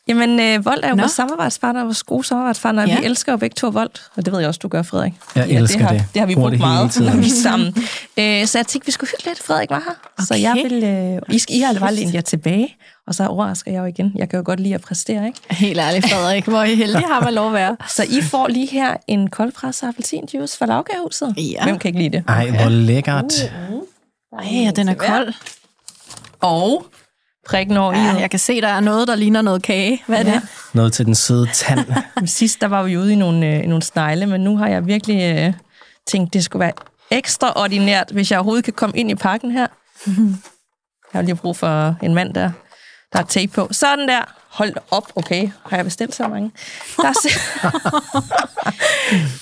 [0.08, 1.02] Jamen, uh, Vold er jo Nå.
[1.02, 2.86] vores samarbejdspartner, vores gode samarbejdspartner.
[2.86, 3.00] Ja.
[3.00, 5.12] Vi elsker jo begge to Vold, og det ved jeg også, du gør, Frederik.
[5.34, 5.86] Jeg ja, elsker det.
[5.86, 6.06] Har, det.
[6.14, 7.68] det har vi brugt meget, når vi er sammen.
[7.68, 9.42] uh, så jeg tænkte, vi skulle hygge lidt.
[9.42, 9.94] Frederik var her.
[10.18, 10.26] Okay.
[10.26, 11.18] Så jeg vil...
[11.28, 12.76] Uh, I, skal, I har aldrig lænt jer tilbage.
[13.06, 14.12] Og så overrasker jeg jo igen.
[14.14, 15.40] Jeg kan jo godt lide at præstere, ikke?
[15.50, 16.44] Helt ærligt, Frederik.
[16.44, 17.76] Hvor I heldige har man lov at være.
[17.88, 21.34] Så I får lige her en koldpresset appelsinjuice fra lavgavehuset.
[21.36, 21.64] Ja.
[21.64, 22.24] Hvem kan ikke lide det?
[22.28, 23.32] Ej, hvor lækkert.
[23.70, 23.82] Uh, uh.
[24.66, 25.34] Ej, den er kold.
[26.40, 26.86] Og
[27.46, 30.02] prikken over ja, jeg kan se, der er noget, der ligner noget kage.
[30.06, 30.34] Hvad er ja.
[30.34, 30.42] det?
[30.72, 31.80] Noget til den søde tand.
[32.26, 34.86] Sidst der var vi ude i nogle, øh, i nogle snegle, men nu har jeg
[34.86, 35.52] virkelig øh,
[36.06, 36.72] tænkte, det skulle være
[37.10, 39.66] ekstraordinært, hvis jeg overhovedet kan komme ind i parken her.
[41.12, 42.50] Jeg har lige brug for en mand, der,
[43.12, 43.68] der har tape på.
[43.70, 44.34] Sådan der.
[44.48, 45.50] Hold op, okay.
[45.66, 46.50] Har jeg bestilt så mange?
[46.96, 47.70] Der er,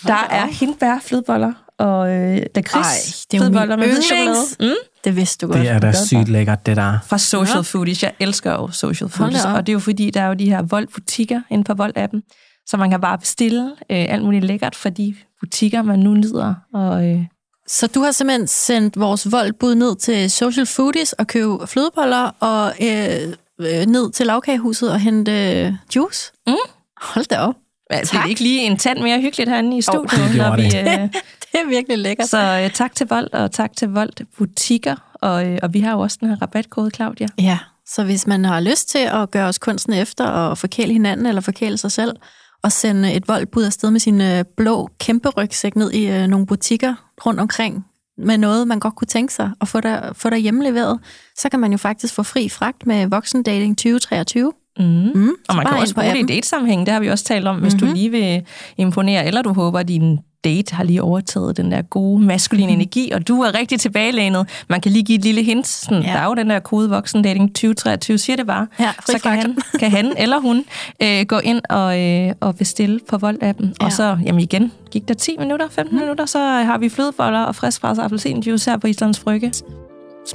[0.07, 2.93] der er hindbær, flødeboller og øh, lakrids Ej,
[3.31, 4.57] det er jo min yndlings.
[4.61, 4.67] Mm.
[5.05, 5.63] Det vidste du godt.
[5.63, 6.99] Det er da sygt lækkert, det der.
[7.07, 8.03] Fra Social Foodies.
[8.03, 9.45] Jeg elsker jo Social Foodies.
[9.45, 12.21] Og det er jo fordi, der er jo de her Volt-butikker inde på Volt-appen,
[12.67, 16.55] så man kan bare bestille øh, alt muligt lækkert fra de butikker, man nu nyder.
[16.75, 17.25] Og, øh,
[17.69, 22.73] Så du har simpelthen sendt vores voldbud ned til Social Foodies og købe flødeboller og
[22.83, 25.33] øh, øh, ned til lavkagehuset og hente
[25.67, 26.33] øh, juice?
[26.47, 26.55] Mm.
[27.03, 27.55] Hold da op.
[27.91, 28.29] altså, det er Tak.
[28.31, 30.69] ikke lige en tand mere hyggeligt herinde i studiet, det når gjorde vi...
[30.69, 31.03] det.
[31.03, 31.09] Øh,
[31.53, 32.29] Det er virkelig lækkert.
[32.29, 34.97] så øh, tak til Volt, og tak til Volt Butikker.
[35.15, 37.27] Og, øh, og vi har jo også den her rabatkode, Claudia.
[37.39, 41.27] Ja, så hvis man har lyst til at gøre os kunsten efter og forkæle hinanden
[41.27, 42.17] eller forkæle sig selv,
[42.63, 46.47] og sende et voldbud afsted med sin øh, blå kæmpe rygsæk ned i øh, nogle
[46.47, 46.95] butikker
[47.27, 47.85] rundt omkring
[48.19, 51.01] med noget, man godt kunne tænke sig at få der, få der hjemleveret,
[51.37, 54.53] så kan man jo faktisk få fri fragt med Voksendating 2023.
[54.79, 54.85] Mm.
[55.15, 57.57] Mm, Og man kan også bruge det i datesammenhæng, det har vi også talt om,
[57.57, 57.89] hvis mm-hmm.
[57.89, 58.43] du lige vil
[58.79, 62.73] imponere, eller du håber, at din date har lige overtaget den der gode maskuline mm.
[62.75, 64.49] energi, og du er rigtig tilbagelænet.
[64.69, 65.67] Man kan lige give et lille hint.
[65.67, 66.09] Sådan, Ja.
[66.09, 66.15] ja.
[66.15, 68.67] Der er jo den der kode voksendating 2023, siger det bare.
[68.81, 70.65] Ja, så kan han, kan han eller hun
[71.03, 73.67] øh, gå ind og, øh, og bestille på Volt-appen.
[73.81, 73.87] Ja.
[73.87, 76.01] Og så, jamen igen, gik der 10 minutter, 15 mm.
[76.03, 79.53] minutter, så har vi flødeboller og friskpresset appelsinjuice her på Islands Brygge.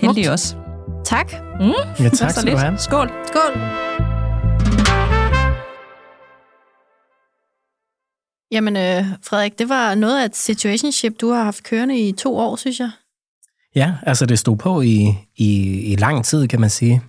[0.01, 0.55] Heldig også.
[1.05, 1.31] Tak.
[1.99, 2.77] Ja, Så tak skal du have.
[2.77, 3.11] Skål.
[3.27, 3.61] Skål.
[8.51, 12.37] Jamen, øh, Frederik, det var noget af et situationship, du har haft kørende i to
[12.37, 12.91] år, synes jeg.
[13.75, 17.01] Ja, altså det stod på i, i, i lang tid, kan man sige.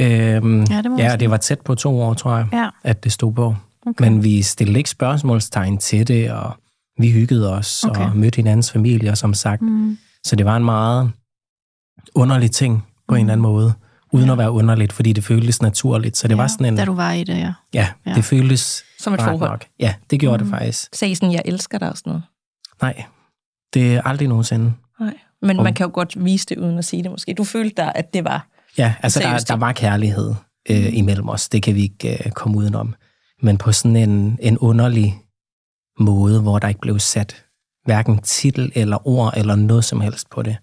[0.00, 2.68] Øhm, Ja, det må ja, det var tæt på to år, tror jeg, Ja.
[2.84, 3.54] at det stod på.
[3.86, 4.04] Okay.
[4.04, 6.52] Men vi stillede ikke spørgsmålstegn til det, og
[6.98, 8.04] vi hyggede os Okay.
[8.04, 9.62] og mødte hinandens familier, som sagt.
[9.62, 9.98] Mm.
[10.24, 11.10] Så det var en meget
[12.14, 13.72] underlig ting på en eller anden måde,
[14.12, 16.16] uden at være underligt, fordi det føltes naturligt.
[16.16, 16.76] Så det var sådan en...
[16.76, 17.52] Da du var i det, ja.
[17.74, 18.14] Ja, Ja.
[18.14, 19.50] det føltes Som et forhold.
[19.50, 19.64] nok.
[19.78, 20.50] Ja, det gjorde mm.
[20.50, 20.88] det faktisk.
[20.94, 22.22] Sagde I sådan, jeg elsker dig og sådan noget?
[22.82, 23.04] Nej,
[23.74, 24.72] det er aldrig nogensinde.
[25.00, 25.14] Nej.
[25.42, 27.34] Men Om- man kan jo godt vise det, uden at sige det måske.
[27.34, 28.46] Du følte der, at det var...
[28.78, 30.34] Ja, altså der, der var kærlighed
[30.70, 31.48] øh, imellem os.
[31.48, 32.94] Det kan vi ikke øh, komme udenom.
[33.42, 35.20] Men på sådan en, en underlig
[35.98, 37.44] måde, hvor der ikke blev sat
[37.84, 40.56] hverken titel eller ord eller noget som helst på det.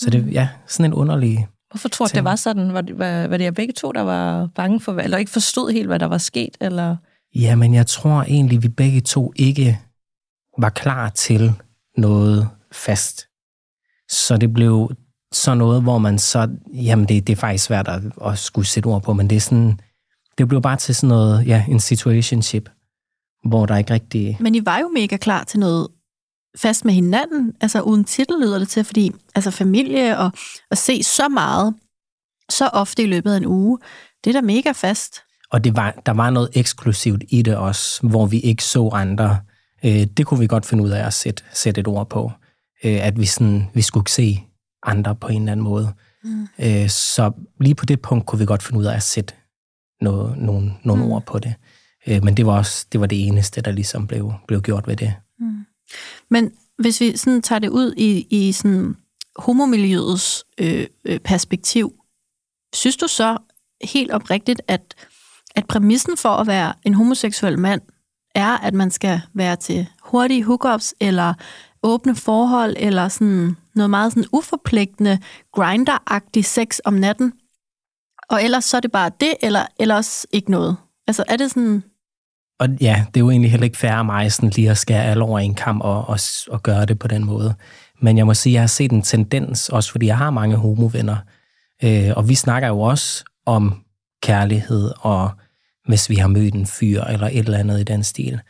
[0.00, 1.48] Så det, ja, sådan en underlig...
[1.72, 2.72] Hvorfor tror du, det var sådan?
[2.72, 5.72] Var det, var, var det jer begge to, der var bange for, eller ikke forstod
[5.72, 6.56] helt, hvad der var sket?
[6.60, 6.96] Eller...
[7.34, 9.80] Ja, men jeg tror egentlig, vi begge to ikke
[10.58, 11.52] var klar til
[11.96, 13.26] noget fast.
[14.10, 14.90] Så det blev
[15.32, 16.48] så noget, hvor man så...
[16.74, 19.40] Jamen, det, det er faktisk svært at, at skulle sætte ord på, men det er
[19.40, 19.80] sådan...
[20.38, 22.70] Det blev bare til sådan noget, ja, en situationship,
[23.44, 24.36] hvor der ikke rigtig...
[24.40, 25.88] Men I var jo mega klar til noget
[26.56, 30.30] fast med hinanden, altså uden titel lyder det til, fordi altså familie og
[30.70, 31.74] at se så meget,
[32.48, 33.78] så ofte i løbet af en uge,
[34.24, 35.20] det er da mega fast.
[35.50, 39.38] Og det var, der var noget eksklusivt i det også, hvor vi ikke så andre.
[39.84, 42.32] Øh, det kunne vi godt finde ud af at sætte, sætte et ord på.
[42.84, 44.42] Øh, at vi, sådan, vi skulle se
[44.82, 45.92] andre på en eller anden måde.
[46.24, 46.48] Mm.
[46.58, 49.34] Øh, så lige på det punkt kunne vi godt finde ud af at sætte
[50.00, 51.10] noget, nogle, nogle Mm.
[51.12, 51.54] ord på det.
[52.06, 54.96] Øh, men det var også det var det eneste, der ligesom blev, blev gjort ved
[54.96, 55.14] det.
[56.30, 58.96] Men hvis vi sådan tager det ud i, i sådan
[59.36, 61.92] homomiljøets øh, øh, perspektiv,
[62.74, 63.38] synes du så
[63.84, 64.94] helt oprigtigt, at,
[65.54, 67.80] at præmissen for at være en homoseksuel mand
[68.34, 71.34] er, at man skal være til hurtige hookups, eller
[71.82, 75.18] åbne forhold, eller sådan noget meget sådan uforpligtende,
[75.52, 77.32] grinderagtig sex om natten,
[78.28, 80.76] og ellers så er det bare det, eller ellers ikke noget?
[81.06, 81.84] Altså er det sådan...
[82.62, 85.24] Og ja, det er jo egentlig heller ikke af mig sådan lige at skære alle
[85.24, 87.54] over en kamp og, og, og gøre det på den måde.
[88.00, 90.56] Men jeg må sige, at jeg har set en tendens, også fordi jeg har mange
[90.56, 91.16] homovenner.
[91.84, 93.84] Øh, og vi snakker jo også om
[94.22, 95.30] kærlighed, og
[95.86, 98.40] hvis vi har mødt en fyr eller et eller andet i den stil.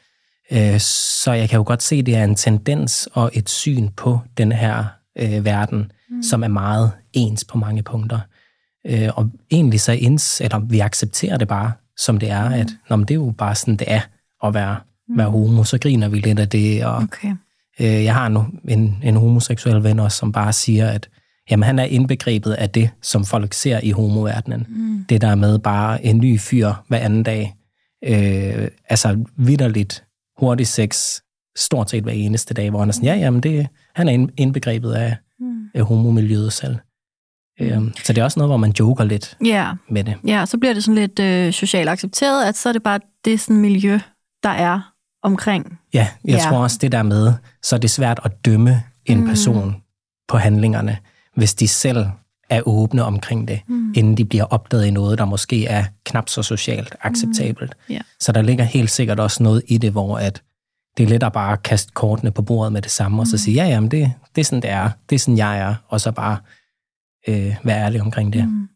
[0.53, 3.88] Øh, så jeg kan jo godt se, at det er en tendens og et syn
[3.88, 4.85] på den her
[5.18, 6.22] øh, verden, mm.
[6.22, 8.20] som er meget ens på mange punkter.
[8.87, 12.55] Øh, og egentlig så ins, eller vi accepterer det bare, som det er, mm.
[12.55, 14.00] at nå, men det er jo bare sådan, det er
[14.44, 14.76] at være,
[15.09, 15.18] mm.
[15.18, 15.64] være homo.
[15.64, 17.28] Så griner vi lidt af det, og Okay.
[17.81, 21.09] øh, jeg har nu en, en homoseksuel ven også, som bare siger, at
[21.50, 24.66] jamen, han er indbegrebet af det, som folk ser i homoverdenen.
[24.68, 25.05] Mm.
[25.09, 27.55] Det der med bare en ny fyr hver anden dag.
[28.05, 30.05] Øh, altså vidderligt
[30.38, 31.05] hurtig sex,
[31.57, 34.31] stort set hver eneste dag, hvor han er sådan, ja, jamen det, han er ind-
[34.37, 35.64] indbegrebet af, Mm.
[35.74, 36.76] af homomiljøet selv.
[37.61, 40.15] Øh, så det er også noget, hvor man joker lidt Ja, med det.
[40.27, 43.41] Ja, så bliver det sådan lidt øh, socialt accepteret, at så er det bare det
[43.41, 43.99] sådan miljø,
[44.43, 44.81] der er.
[45.25, 45.79] omkring.
[45.95, 46.51] Ja, jeg Ja.
[46.51, 49.27] tror også det der med, så er det svært at dømme en Mm.
[49.29, 49.77] person
[50.29, 50.97] på handlingerne,
[51.37, 52.07] hvis de selv
[52.51, 53.93] er åbne omkring det, mm.
[53.97, 57.75] inden de bliver opdaget i noget, der måske er knap så socialt acceptabelt.
[57.91, 57.99] Ja.
[58.21, 60.43] Så der ligger helt sikkert også noget i det, hvor at
[60.97, 63.55] det er let at bare kaste kortene på bordet med det samme, og så sige,
[63.55, 64.91] ja, jamen det, det er sådan, det er.
[65.11, 65.75] Det er sådan, jeg er.
[65.88, 66.37] Og så bare
[67.29, 68.49] øh, være ærlig omkring det.
[68.49, 68.69] Mm.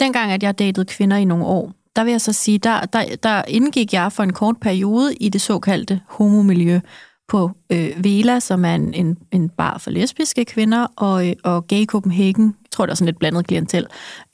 [0.00, 3.16] Dengang, at jeg datede kvinder i nogle år, der vil jeg så sige, der, der,
[3.22, 6.80] der indgik jeg for en kort periode i det såkaldte homomiljø
[7.28, 11.66] på øh, Vela, som er en, en, en bar for lesbiske kvinder, og, øh, og
[11.66, 13.86] Gay Copenhagen, jeg tror, der er sådan et blandet klientel,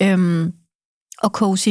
[0.03, 0.53] øhm,
[1.23, 1.69] og Cozy,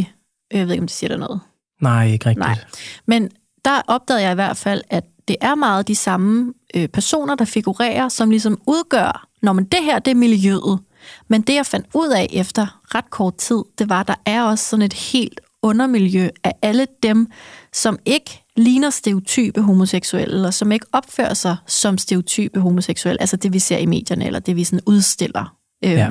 [0.51, 1.39] jeg ved ikke, om det siger der noget.
[1.81, 2.45] Nej, ikke rigtigt.
[2.45, 2.57] Nej.
[3.05, 3.29] Men
[3.65, 7.45] der opdagede jeg i hvert fald, at det er meget de samme øh, personer, der
[7.45, 10.79] figurerer, som ligesom udgør, når man det her, det er miljøet.
[11.27, 14.43] Men det, jeg fandt ud af efter ret kort tid, det var, at der er
[14.43, 17.27] også sådan et helt undermiljø af alle dem,
[17.73, 23.53] som ikke ligner stereotype homoseksuelle, eller som ikke opfører sig som stereotype homoseksuelle, altså det,
[23.53, 25.55] vi ser i medierne, eller det, vi sådan udstiller.
[25.85, 26.09] Øhm, Ja.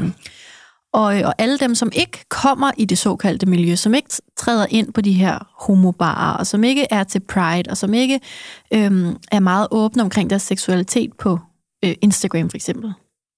[0.92, 4.92] og, og alle dem, som ikke kommer i det såkaldte miljø, som ikke træder ind
[4.92, 8.20] på de her homobarer, og som ikke er til Pride, og som ikke
[8.72, 11.38] øhm, er meget åbne omkring deres seksualitet på
[11.84, 12.92] øh, Instagram for eksempel.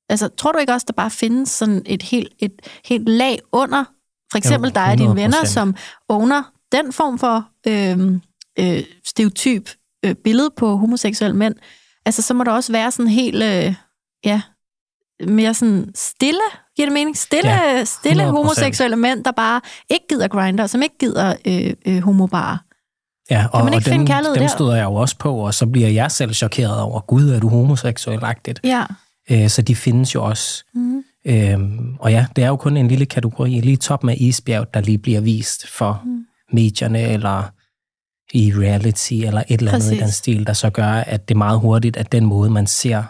[0.09, 2.53] Altså, tror du ikke også, der bare findes sådan et helt, et
[2.85, 3.85] helt lag under,
[4.33, 5.47] for eksempel Jo, dig og dine venner, 100%.
[5.47, 5.75] som
[6.09, 6.43] owner
[6.73, 8.21] den form for øhm,
[8.59, 9.71] øh, stereotyp
[10.05, 11.55] øh, billede på homoseksuelle mænd,
[12.07, 13.75] altså så må der også være sådan helt, øh,
[14.25, 14.43] ja,
[15.27, 16.41] mere sådan stille,
[16.77, 17.17] giver det mening?
[17.17, 18.27] Stille, Ja, stille 100%.
[18.27, 22.57] homoseksuelle mænd, der bare ikke gider grinder, som ikke gider øh, øh, homobarer.
[23.31, 24.49] Ja, og, man ikke og finde dem, kærlighed dem der?
[24.49, 27.49] støder jeg jo også på, og så bliver jeg selv chokeret over, gud, er du
[27.49, 28.61] homoseksuel-agtigt?
[28.65, 28.85] Ja.
[29.31, 30.65] Øh, så de findes jo også.
[30.75, 31.03] Mm.
[31.27, 34.81] Øhm, og ja, det er jo kun en lille kategori, lige toppen af isbjerg, der
[34.81, 36.25] lige bliver vist for Mm.
[36.53, 37.51] medierne, eller
[38.33, 40.03] i reality, eller et eller andet i Præcis.
[40.03, 43.03] den stil, der så gør, at det er meget hurtigt, at den måde, man ser,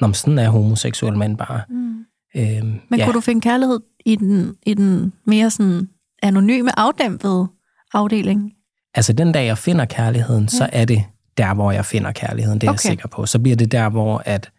[0.00, 1.62] når sådan er homoseksuel mand bare.
[1.68, 2.04] Mm.
[2.36, 3.04] Øhm, Men ja.
[3.04, 5.88] kunne du finde kærlighed i den, i den mere sådan
[6.22, 7.46] anonyme, afdæmpede
[7.94, 8.52] afdeling?
[8.94, 11.04] Altså den dag, jeg finder kærligheden, så er det
[11.36, 12.70] der, hvor jeg finder kærligheden, det er.
[12.70, 12.84] Okay.
[12.84, 13.26] jeg sikker på.
[13.26, 14.50] Så bliver det der, hvor at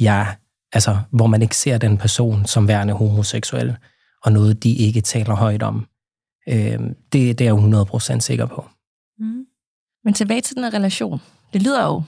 [0.00, 0.36] jeg,
[0.72, 3.76] altså, hvor man ikke ser den person som værende homoseksuel,
[4.22, 5.86] og noget, de ikke taler højt om.
[6.48, 8.68] Øhm, det, det er jeg 100% sikker på.
[9.18, 9.44] Mm.
[10.04, 11.20] Men tilbage til den her relation.
[11.52, 12.02] Det lyder jo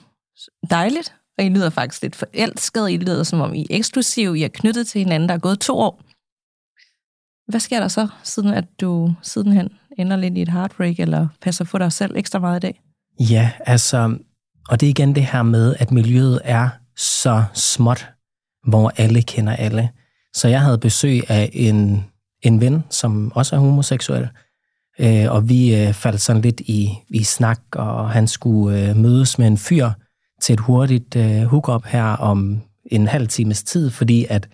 [0.70, 2.90] dejligt, og I lyder faktisk lidt forelsket.
[2.90, 4.38] I lyder som om I er eksklusive.
[4.38, 6.02] I er knyttet til hinanden, der er gået to år.
[7.50, 9.68] Hvad sker der så, siden at du sidenhen
[9.98, 12.80] ender lidt i et heartbreak, eller passer på dig selv ekstra meget i dag?
[13.20, 14.18] Ja, altså,
[14.68, 18.08] og det er igen det her med, at miljøet er så småt,
[18.68, 19.90] hvor alle kender alle.
[20.34, 22.04] Så jeg havde besøg af en,
[22.42, 24.28] en ven, som også er homoseksuel,
[24.98, 29.38] øh, og vi øh, faldt sådan lidt i, i snak, og han skulle øh, mødes
[29.38, 29.90] med en fyr
[30.42, 34.48] til et hurtigt øh, hookup her om en halv times tid, fordi at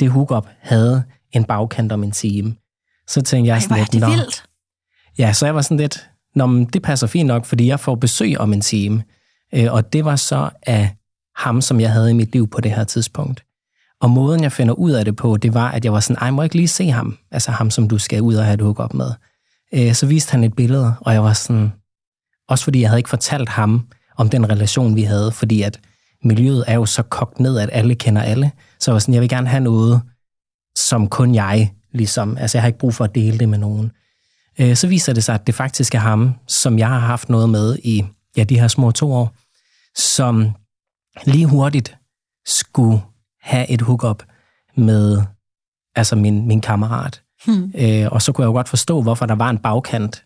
[0.00, 2.54] det hookup havde en bagkant om en time.
[3.06, 4.44] Så tænkte jeg Ej, sådan er lidt, det vildt.
[5.18, 7.94] Ja, så jeg var sådan lidt, Nå, men det passer fint nok, fordi jeg får
[7.94, 9.04] besøg om en time.
[9.54, 10.96] Øh, og det var så af
[11.36, 13.44] ham, som jeg havde i mit liv på det her tidspunkt.
[14.00, 16.30] Og måden, jeg finder ud af det på, det var, at jeg var sådan, ej,
[16.30, 17.18] må jeg ikke lige se ham?
[17.30, 19.10] Altså ham, som du skal ud og have et hook med.
[19.74, 21.72] Øh, så viste han et billede, og jeg var sådan,
[22.48, 25.80] også fordi jeg havde ikke fortalt ham om den relation, vi havde, fordi at
[26.24, 28.52] miljøet er jo så kogt ned, at alle kender alle.
[28.80, 30.02] Så jeg var sådan, jeg vil gerne have noget,
[30.76, 33.90] som kun jeg, ligesom, altså jeg har ikke brug for at dele det med nogen.
[34.60, 37.50] Øh, så viser det sig, at det faktisk er ham, som jeg har haft noget
[37.50, 38.04] med i
[38.36, 39.34] ja, de her små to år,
[39.96, 40.50] som
[41.24, 41.96] lige hurtigt
[42.46, 43.00] skulle
[43.40, 44.22] have et hookup
[44.76, 45.22] med
[45.96, 47.22] altså min, min kammerat.
[47.46, 47.72] Hmm.
[47.74, 50.24] Øh, og så kunne jeg jo godt forstå, hvorfor der var en bagkant,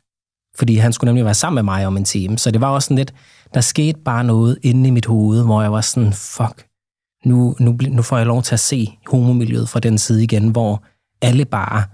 [0.57, 2.39] fordi han skulle nemlig være sammen med mig om en time.
[2.39, 3.15] Så det var også sådan lidt,
[3.55, 6.67] der skete bare noget inde i mit hoved, hvor jeg var sådan, fuck,
[7.25, 10.83] nu, nu, nu får jeg lov til at se homomiljøet fra den side igen, hvor
[11.23, 11.85] alle bare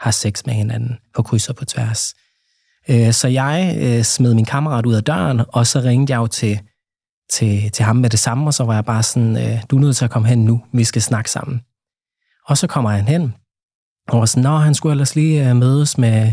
[0.00, 2.14] har sex med hinanden på kryds og på tværs.
[2.88, 6.26] Øh, så jeg øh, smed min kammerat ud af døren, og så ringede jeg jo
[6.26, 6.60] til,
[7.34, 9.80] til, til ham med det samme, og så var jeg bare sådan, øh, du er
[9.80, 11.60] nødt til at komme hen nu, vi skal snakke sammen.
[12.48, 13.34] Og så kommer han hen,
[14.08, 16.32] og var sådan, nå, han skulle ellers lige øh, mødes med,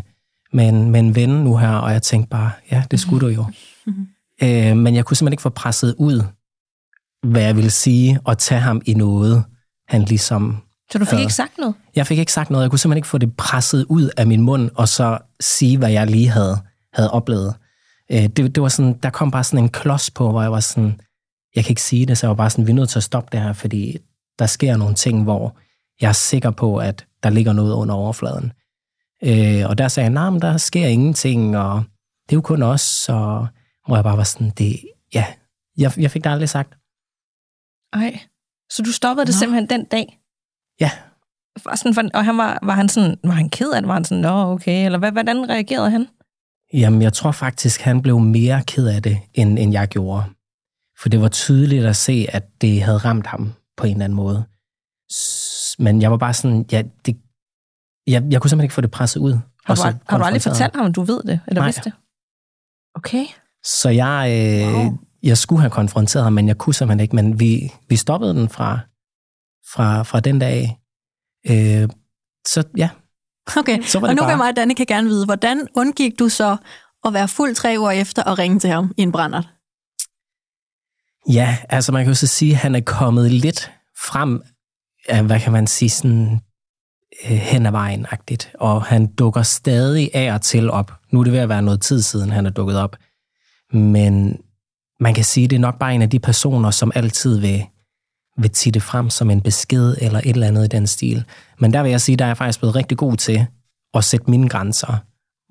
[0.54, 3.32] med, en, med en ven nu her, og jeg tænkte bare, ja, det skulle du
[3.32, 3.46] jo.
[3.86, 4.08] Mhm.
[4.44, 6.24] Øh, men jeg kunne simpelthen ikke få presset ud,
[7.28, 9.44] hvad jeg ville sige, og tage ham i noget,
[9.88, 10.58] han ligesom
[10.92, 11.22] Så du fik Ja.
[11.22, 11.76] ikke sagt noget?
[11.96, 12.64] jeg fik ikke sagt noget.
[12.64, 15.92] Jeg kunne simpelthen ikke få det presset ud af min mund, og så sige, hvad
[15.92, 16.58] jeg lige havde,
[16.94, 17.56] havde oplevet.
[18.12, 20.60] Øh, det, det var sådan, der kom bare sådan en klods på, hvor jeg var
[20.60, 21.02] sådan,
[21.56, 23.04] jeg kan ikke sige det, så jeg var bare sådan, vi er nødt til at
[23.04, 23.98] stoppe det her, fordi
[24.40, 25.58] der sker nogle ting, hvor
[26.02, 28.52] jeg er sikker på, at der ligger noget under overfladen.
[29.24, 31.84] Øh, og der sagde jeg, nej, men der sker ingenting, og
[32.26, 33.48] det er jo kun os, og
[33.88, 34.80] hvor jeg bare var sådan, det,
[35.14, 35.26] ja,
[35.78, 36.78] jeg, jeg fik det aldrig sagt.
[37.94, 38.20] Ej.
[38.72, 39.40] Så du stoppede det Nå.
[39.40, 40.20] simpelthen den dag?
[40.80, 40.92] Ja.
[41.76, 43.88] Sådan, for- og han var, var han sådan, var han ked af det?
[43.88, 46.08] Var han sådan, nå, okay, eller hvad, hvordan reagerede han?
[46.74, 50.24] Jamen, jeg tror faktisk, han blev mere ked af det, end, end jeg gjorde.
[51.02, 54.16] For det var tydeligt at se, at det havde ramt ham på en eller anden
[54.16, 54.46] måde.
[55.80, 57.18] Men jeg var bare sådan, ja, det,
[58.08, 59.32] jeg, jeg kunne simpelthen ikke få det presset ud.
[59.32, 61.68] Har Og du, har du aldrig fortalt ham, at du ved det, eller Nej.
[61.68, 61.94] vidste det?
[62.96, 63.26] Okay.
[63.64, 64.98] Så jeg, øh, Wow.
[65.24, 67.16] jeg skulle have konfronteret ham, men jeg kunne simpelthen ikke.
[67.16, 68.80] Men vi, vi stoppede den fra,
[69.74, 70.80] fra, fra den dag.
[71.50, 71.90] Øh,
[72.48, 72.90] så ja,
[73.58, 74.38] Okay, så var og nu vil bare...
[74.38, 76.58] mig og Danne kan gerne vide, hvordan undgik du så
[77.06, 79.50] at være fuld tre uger efter og ringe til ham i en brændert?
[81.30, 84.42] Ja, altså man kan jo så sige, at han er kommet lidt frem,
[85.08, 86.40] af, hvad kan man sige, sådan
[87.26, 88.52] øh, hen ad vejen-agtigt.
[88.60, 90.92] Og han dukker stadig af og til op.
[91.12, 92.96] Nu er det ved at være noget tid siden, han er dukket op.
[93.74, 94.38] Men
[95.00, 97.66] man kan sige, at det er nok bare en af de personer, som altid vil,
[98.42, 101.24] vil titte frem som en besked eller et eller andet i den stil.
[101.60, 103.46] Men der vil jeg sige, der er jeg faktisk blevet rigtig god til
[103.94, 104.98] at sætte mine grænser,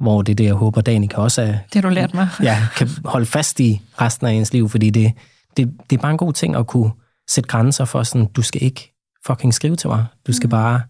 [0.02, 2.28] hvor det er det, jeg håber, Danica også er, Det har du lært mig.
[2.42, 5.12] ja, kan holde fast i resten af ens liv, fordi det,
[5.56, 6.90] det, det er bare en god ting at kunne
[7.28, 8.94] sætte grænser for sådan, du skal ikke
[9.26, 10.04] fucking skrive til mig.
[10.26, 10.50] Du skal Mm.
[10.50, 10.80] bare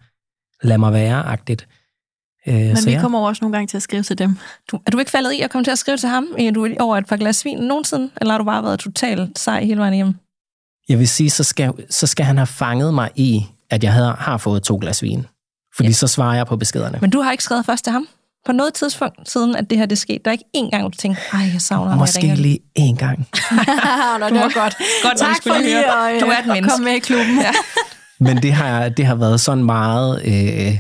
[0.63, 1.69] lade mig være-agtigt.
[2.49, 3.01] Øh, Men så vi ja.
[3.01, 4.39] kommer over også nogle gange til at skrive til dem.
[4.71, 6.69] Du, er du ikke faldet i at komme til at skrive til ham i du
[6.81, 8.11] over et par glas vin nogensinde?
[8.21, 10.15] Eller har du bare været totalt sej hele vejen hjem?
[10.91, 14.15] Jeg vil sige, så skal, så skal han have fanget mig i, at jeg havde,
[14.19, 15.27] har fået to glas vin.
[15.77, 15.93] Fordi Ja.
[15.93, 16.99] så svarer jeg på beskederne.
[17.01, 18.07] Men du har ikke skrevet først til ham?
[18.47, 20.21] På noget tidspunkt siden, at det her det skete.
[20.25, 21.99] Der er ikke én gang, hvor du tænkte, ej, jeg savner ham.
[21.99, 23.19] Måske ringer." lige én gang.
[24.21, 24.77] Nå, det var godt.
[25.03, 26.71] Godt, Tak for lige at, Du øh, er et at menneske.
[26.71, 27.39] komme med i klubben.
[27.41, 27.51] Ja.
[28.27, 30.79] Men det har, det har været sådan meget, øh,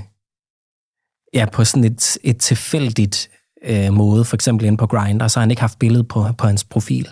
[1.34, 3.28] ja, på sådan et, et tilfældigt
[3.64, 4.24] øh, måde.
[4.24, 7.08] For eksempel inde på Grindr, så har han ikke haft billede på, på hans profil.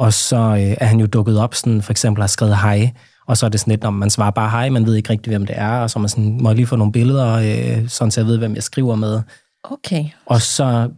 [0.00, 2.92] Og så øh, er han jo dukket op, sådan, for eksempel har skrevet hej,
[3.26, 5.30] og så er det sådan lidt, om man svarer bare hej, man ved ikke rigtig,
[5.30, 7.88] hvem det er, og så er man sådan, må jeg lige få nogle billeder, øh,
[7.88, 9.22] sådan så jeg ved, hvem jeg skriver med.
[9.64, 10.04] Okay.
[10.26, 10.90] Og så,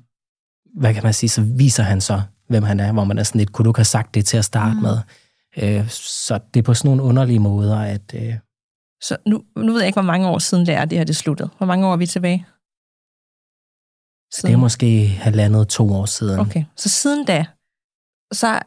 [0.80, 3.38] hvad kan man sige, så viser han så, hvem han er, hvor man er sådan
[3.38, 4.82] lidt, kunne du ikke have sagt det til at starte Mm.
[4.82, 4.98] med?
[5.62, 8.14] Øh, så det er på sådan nogle underlige måder, at...
[8.14, 8.34] Øh,
[9.02, 11.16] Så nu, nu ved jeg ikke, hvor mange år siden det er, det her det
[11.16, 11.50] sluttede.
[11.58, 12.46] Hvor mange år er vi tilbage?
[14.34, 16.40] Så det er måske halvandet, to år siden.
[16.40, 17.44] Okay, så siden da,
[18.32, 18.60] så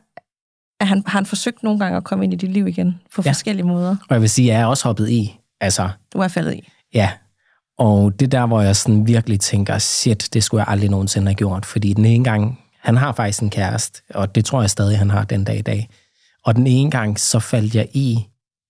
[0.79, 3.21] er han, har han forsøgt nogle gange at komme ind i dit liv igen på
[3.25, 3.29] ja.
[3.29, 3.89] Forskellige måder.
[4.09, 5.39] Og jeg vil sige, at jeg er også hoppet i.
[5.61, 6.69] Altså, Du er faldet i.
[6.93, 7.11] ja.
[7.77, 11.35] Og det der, hvor jeg sådan virkelig tænker, shit, det skulle jeg aldrig nogensinde have
[11.35, 11.65] gjort.
[11.65, 15.09] Fordi den ene gang, han har faktisk en kæreste, og det tror jeg stadig, han
[15.09, 15.89] har den dag i dag.
[16.45, 18.25] Og den ene gang, så faldt jeg i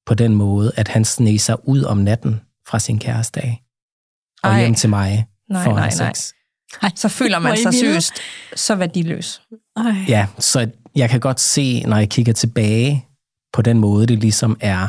[0.05, 3.63] på den måde, at han sneg sig ud om natten fra sin kæreste af.
[4.43, 4.59] Og Ej.
[4.59, 6.13] hjem til mig Nej, for at nej, have nej.
[6.13, 6.31] sex.
[6.95, 8.13] Så føler man sig seriøst
[8.55, 9.41] så værdiløs.
[9.77, 9.83] Ej.
[10.07, 13.05] Ja, så jeg kan godt se, når jeg kigger tilbage
[13.53, 14.87] på den måde, det ligesom er.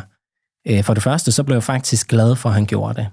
[0.68, 3.08] Øh, For det første, så blev jeg faktisk glad for, at han gjorde det.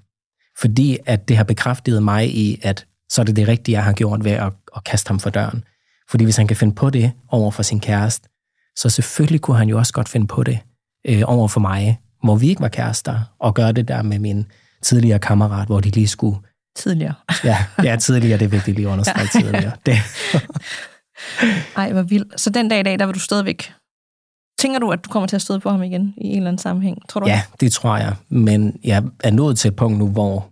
[0.60, 3.94] Fordi at det har bekræftet mig i, at så er det det rigtige, jeg har
[3.94, 5.64] gjort ved at, at kaste ham for døren.
[6.10, 8.30] Fordi hvis han kan finde på det over for sin kæreste,
[8.78, 10.60] så selvfølgelig kunne han jo også godt finde på det
[11.08, 14.46] øh, over for mig, hvor vi ikke var kærester, og gøre det der med min
[14.82, 16.38] tidligere kammerat, hvor de lige skulle...
[16.76, 17.14] Tidligere.
[17.44, 19.72] Ja, ja tidligere, det er vigtigt lige at understrege tidligere.
[19.86, 19.98] Det,
[21.76, 22.42] Ej, hvor vildt.
[22.42, 23.74] Så den dag i dag, der vil du stadigvæk...
[24.60, 26.60] Tænker du, at du kommer til at støde på ham igen i en eller anden
[26.60, 27.10] sammenhæng?
[27.10, 27.28] Tror du?
[27.28, 28.16] Ja, det tror jeg.
[28.30, 30.50] Men jeg er nået til et punkt nu, hvor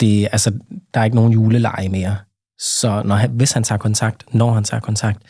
[0.00, 0.50] det, altså,
[0.94, 2.16] der er ikke nogen juleleje mere.
[2.58, 5.22] Så når han, hvis han tager kontakt, når han tager kontakt,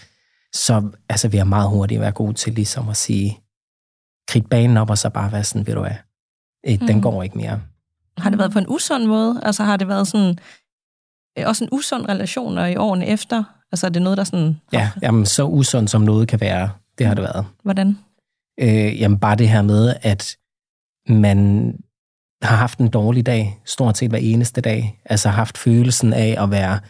[0.54, 3.40] så altså, vil jeg meget hurtigt være god til ligesom at sige,
[4.28, 7.02] krig banen op, og så bare være sådan, ved du hvad, den Mm.
[7.02, 7.60] går ikke mere.
[8.18, 9.40] Har det været på en usund måde?
[9.42, 10.38] Altså har det været sådan...
[11.38, 13.44] øh, Også en usund relation og i årene efter?
[13.72, 14.60] Altså er det noget, der sådan...
[14.72, 17.46] Ja, jamen, så usund som noget kan være, det har det været.
[17.62, 17.98] Hvordan?
[18.60, 20.36] Øh, jamen bare det her med, at
[21.08, 21.72] man
[22.42, 25.00] har haft en dårlig dag, stort set hver eneste dag.
[25.04, 26.80] Altså haft følelsen af at være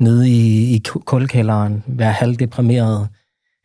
[0.00, 3.08] nede i, i kulkælderen, være halvdeprimeret,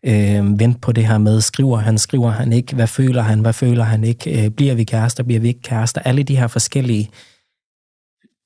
[0.06, 3.54] øh, vent på det her med, skriver han, skriver han ikke, hvad føler han, hvad
[3.54, 7.10] føler han ikke, øh, bliver vi kærester, bliver vi ikke kærester, alle de her forskellige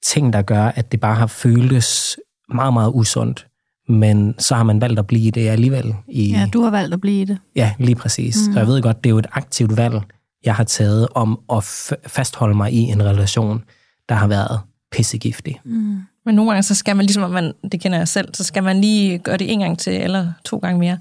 [0.03, 2.17] ting, der gør, at det bare har føltes
[2.53, 3.47] meget, meget usundt.
[3.91, 5.95] Men så har man valgt at blive det alligevel.
[6.07, 7.37] I, Ja, du har valgt at blive det.
[7.55, 8.37] Ja, lige præcis.
[8.47, 8.53] Mm.
[8.53, 10.01] Så jeg ved godt, det er jo et aktivt valg,
[10.43, 13.63] jeg har taget om at f- fastholde mig i en relation,
[14.09, 14.59] der har været
[14.91, 15.59] pissegiftig.
[15.65, 15.97] Mm.
[16.25, 18.63] Men nogle gange, så skal man, ligesom om man, det kender jeg selv, så skal
[18.63, 20.97] man lige gøre det en gang til, eller to gange mere.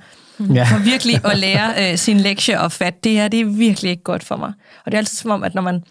[0.55, 0.64] Ja.
[0.64, 4.03] For virkelig at lære øh, sin lektie og fat, det her, det er virkelig ikke
[4.03, 4.53] godt for mig.
[4.86, 5.82] Og det er altid som om, at når man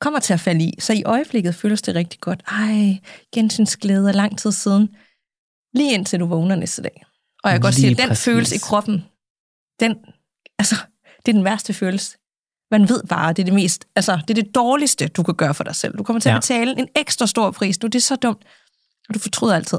[0.00, 2.42] kommer til at falde i, så i øjeblikket føles det rigtig godt.
[2.48, 2.98] Ej,
[3.34, 4.88] gensynsglæde er lang tid siden.
[5.74, 7.04] Lige indtil du vågner næste dag.
[7.44, 8.24] Og jeg kan godt sige, at den præcis.
[8.24, 9.04] følelse i kroppen,
[9.80, 9.96] den,
[10.58, 10.74] altså,
[11.26, 12.16] det er den værste følelse.
[12.70, 15.54] Man ved bare, det er det mest, altså, det er det dårligste, du kan gøre
[15.54, 15.98] for dig selv.
[15.98, 16.36] Du kommer til Ja.
[16.36, 18.42] at betale en ekstra stor pris nu, det er så dumt.
[19.08, 19.78] Og du fortryder altid.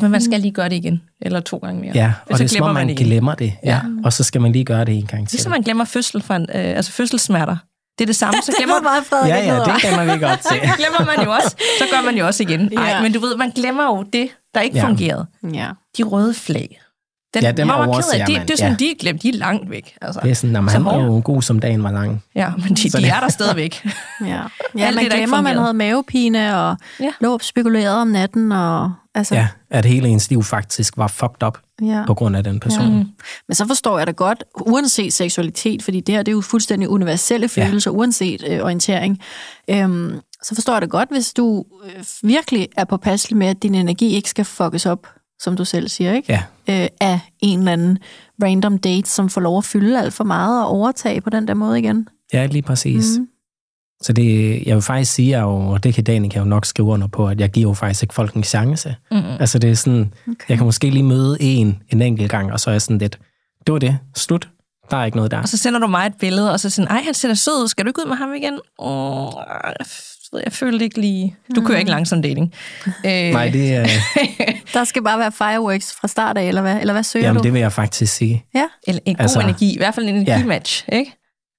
[0.00, 1.92] Men man skal lige gøre det igen, eller to gange mere.
[1.94, 3.06] Ja, og det er så som om, glemmer man igen.
[3.06, 3.52] glemmer det.
[3.64, 3.80] Ja.
[4.04, 5.36] Og så skal man lige gøre det en gang til.
[5.36, 7.56] Ligesom man glemmer fødsel fra en, øh, altså fødselssmerter.
[7.98, 9.30] Det er det samme, så glemmer, meget, Frederik.
[9.30, 10.60] Ja, ja, det kender vi godt til.
[10.68, 11.56] det glemmer man jo også.
[11.78, 12.60] Så gør man jo også igen.
[12.72, 13.02] Nej, Ja.
[13.02, 14.84] men du ved, man glemmer jo det, der ikke Ja.
[14.86, 15.26] fungerede.
[15.52, 15.68] Ja.
[15.98, 16.78] De røde flag.
[17.34, 18.26] Den, Ja, dem man er ked af.
[18.26, 18.76] de, man, Det er sådan, ja.
[18.76, 19.96] de er glemt, de er langt væk.
[20.02, 20.20] Altså.
[20.22, 22.24] Det er sådan, Så han var jo god, som dagen var lang.
[22.34, 23.84] Ja, men de, Så de det- er der stadigvæk.
[24.20, 24.26] Ja,
[24.78, 27.04] ja Alt man det, glemmer, man havde mavepine og Ja.
[27.04, 27.10] ja.
[27.20, 28.52] lå og spekulerede om natten.
[28.52, 32.04] Og, altså, Ja, at hele ens liv faktisk var fucked up ja.
[32.06, 32.92] på grund af den person.
[32.98, 33.08] Mm.
[33.48, 36.88] Men så forstår jeg da godt, uanset seksualitet, fordi det her det er jo fuldstændig
[36.88, 37.66] universelle Ja.
[37.66, 39.20] følelser, uanset øh, orientering.
[39.70, 43.74] Øhm, så forstår jeg da godt, hvis du øh, virkelig er påpasselig med, at din
[43.74, 45.06] energi ikke skal fuckes op,
[45.38, 46.32] som du selv siger, ikke?
[46.68, 46.82] Ja.
[46.82, 47.98] Øh, af en eller anden
[48.42, 51.54] random date, som får lov at fylde alt for meget og overtage på den der
[51.54, 52.08] måde igen.
[52.32, 53.18] Ja, lige præcis.
[53.18, 53.28] Mm.
[54.02, 56.88] Så det, jeg vil faktisk sige, at jo, og det kan Danika jo nok skrive
[56.88, 58.96] under på, at jeg giver jo faktisk ikke folk en chance.
[59.10, 59.22] Mm.
[59.40, 60.34] Altså det er sådan, Okay.
[60.48, 63.18] jeg kan måske lige møde en en enkelt gang, og så er jeg sådan lidt,
[63.66, 64.48] det var det, slut,
[64.90, 65.38] der er ikke noget der.
[65.38, 67.62] Og så sender du mig et billede, og så siger ej, han ser da sød
[67.62, 67.68] ud.
[67.68, 68.58] Skal du ikke ud med ham igen?
[70.32, 71.36] Åh, jeg, jeg følte ikke lige...
[71.56, 72.52] Du kører ikke langsom dating.
[72.86, 73.86] Øh, Nej, det, er,
[74.74, 77.44] Der skal bare være fireworks fra start af, eller hvad, eller hvad søger jamen, du?
[77.44, 78.44] det vil jeg faktisk sige.
[78.54, 79.74] Ja, En, en god Altså- energi.
[79.74, 81.16] I hvert fald en energimatch, ikke?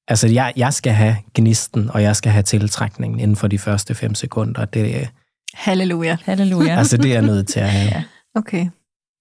[0.07, 3.95] Altså, jeg, jeg skal have gnisten, og jeg skal have tiltrækningen inden for de første
[3.95, 4.65] fem sekunder.
[4.65, 5.09] Det,
[5.53, 6.17] halleluja.
[6.23, 6.67] Halleluja.
[6.73, 6.77] ja.
[6.79, 7.85] altså, det er jeg nødt til at have.
[7.85, 8.03] Ja.
[8.35, 8.67] Okay.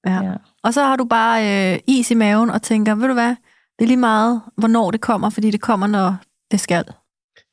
[0.06, 0.14] Ja.
[0.22, 0.32] Ja.
[0.64, 3.28] Og så har du bare øh, is i maven og tænker, ved du hvad,
[3.78, 6.16] det er lige meget, hvornår det kommer, fordi det kommer, når
[6.50, 6.84] det skal.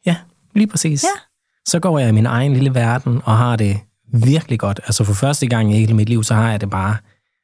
[0.05, 0.15] Ja,
[0.55, 1.03] lige præcis.
[1.03, 1.19] Ja.
[1.67, 3.79] Så går jeg i min egen lille verden og har det
[4.13, 4.79] virkelig godt.
[4.83, 6.97] Altså for første gang i hele mit liv, så har jeg det bare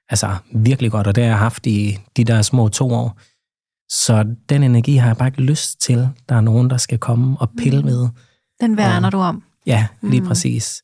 [0.10, 3.20] altså, virkelig godt, og det har jeg haft i de der små to år.
[3.90, 7.38] Så den energi har jeg bare ikke lyst til, der er nogen, der skal komme
[7.40, 7.86] og pille Mm.
[7.86, 8.08] med.
[8.62, 9.10] Den værner Ja.
[9.10, 9.44] du om.
[9.66, 10.28] Ja, lige Mm.
[10.28, 10.84] præcis.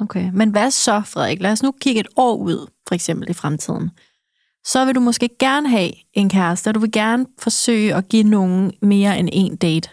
[0.00, 1.40] Okay, men hvad så, Frederik?
[1.42, 3.90] Lad os nu kigge et år ud, for eksempel i fremtiden.
[4.66, 8.22] Så vil du måske gerne have en kæreste, og du vil gerne forsøge at give
[8.22, 9.90] nogen mere end en date.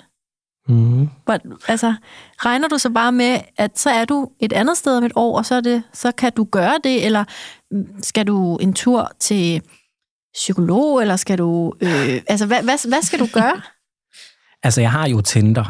[0.68, 1.10] Mm.
[1.26, 1.94] But, altså,
[2.38, 5.38] regner du så bare med, at så er du et andet sted om et år,
[5.38, 7.24] og så, er det, så kan du gøre det, eller
[7.72, 9.62] mm, skal du en tur til
[10.34, 11.74] psykolog, eller skal du...
[11.82, 13.62] Øh, altså, hvad, hvad, hvad skal du gøre?
[14.64, 15.64] Altså, jeg har jo Tinder,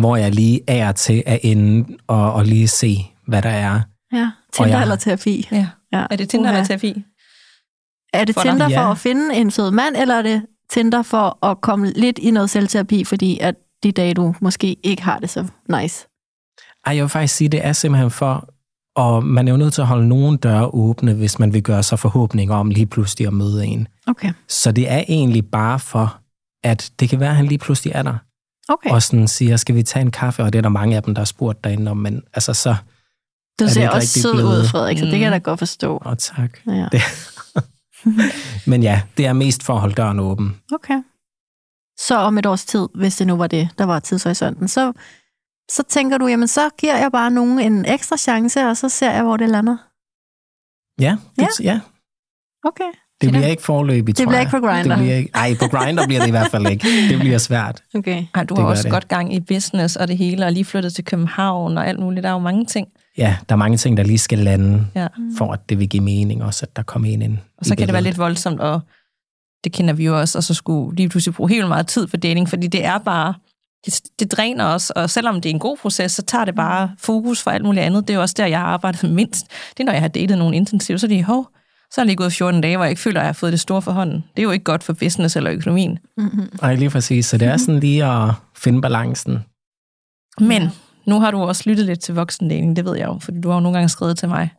[0.00, 2.96] hvor jeg lige er til at ende og, og lige se,
[3.28, 3.80] hvad der er.
[4.12, 5.48] Ja, Tinder jeg- eller terapi?
[5.52, 5.66] ja.
[5.92, 6.06] Ja.
[6.10, 6.52] Er det Tinder Uha.
[6.54, 7.04] eller terapi?
[8.12, 8.50] Er det For dig?
[8.52, 8.90] Tinder for Ja.
[8.90, 12.50] at finde en sød mand, eller er det Tinder for at komme lidt i noget
[12.50, 16.06] selvterapi, fordi at de dage, du måske ikke har det så nice?
[16.86, 18.48] Ej, jeg vil faktisk sige, det er simpelthen for,
[18.96, 21.82] og man er jo nødt til at holde nogle døre åbne, hvis man vil gøre
[21.82, 23.88] sig forhåbninger om lige pludselig at møde en.
[24.06, 24.32] Okay.
[24.48, 26.18] Så det er egentlig bare for,
[26.64, 28.14] at det kan være, at han lige pludselig er der,
[28.68, 28.90] Okay.
[28.90, 30.42] og sådan siger, skal vi tage en kaffe?
[30.42, 32.76] Og det er der mange af dem, der har spurgt derinde om, men altså så,
[33.60, 35.42] Du det ser også sød blevet- ud, Frederik, så det kan jeg da Mm.
[35.42, 35.96] godt forstå.
[36.04, 36.58] og tak.
[36.66, 36.86] Ja.
[36.92, 37.02] Det.
[38.66, 40.56] Men ja, det er mest for at holde døren åben.
[40.72, 41.02] Okay.
[41.98, 44.92] Så om et års tid, hvis det nu var det, der var tidshorisonten, så,
[45.70, 49.10] så tænker du, jamen så giver jeg bare nogen en ekstra chance, og så ser
[49.10, 49.76] jeg, hvor det lander.
[51.00, 51.64] Ja, det, ja.
[51.72, 51.80] ja
[52.66, 52.84] Okay.
[53.20, 54.42] det bliver ikke forløbigt, Det tror bliver jeg.
[54.42, 54.88] ikke på Grindr.
[54.88, 56.88] Det bliver ikke, ej, på Grindr bliver det i hvert fald ikke.
[57.10, 57.82] Det bliver svært.
[57.94, 58.24] Okay.
[58.34, 58.92] Ej, du Det har gør også det.
[58.92, 62.22] godt gang i business og det hele, og lige flyttet til København og alt muligt.
[62.24, 62.88] Der er jo mange ting.
[63.18, 65.06] Ja, der er mange ting, der lige skal lande, Ja.
[65.38, 67.86] for at det vil give mening også, at der kommer en ind Og så kan
[67.86, 68.04] det være billedet.
[68.04, 68.80] lidt voldsomt, og
[69.64, 72.16] det kender vi jo også, og så skulle lige pludselig bruge helt meget tid på
[72.16, 73.34] dating, fordi det er bare,
[73.86, 76.90] det, det dræner os, og selvom det er en god proces, så tager det bare
[76.98, 78.08] fokus for alt muligt andet.
[78.08, 79.46] Det er jo også der, jeg har arbejdet mindst.
[79.70, 81.48] Det er, når jeg har datet nogen intensivt, så er det, hov,
[81.90, 83.52] så er det lige gået 14 dage, hvor jeg ikke føler, at jeg har fået
[83.52, 84.24] det store for hånden.
[84.36, 85.98] Det er jo ikke godt for business eller økonomien.
[86.16, 86.48] Mm-hmm.
[86.62, 87.26] Nej, lige præcis.
[87.26, 89.38] Så det er sådan lige at finde balancen.
[90.40, 90.70] Men
[91.06, 93.56] nu har du også lyttet lidt til voksendating, det ved jeg jo, fordi du har
[93.56, 94.50] jo nogle gange skrevet til mig.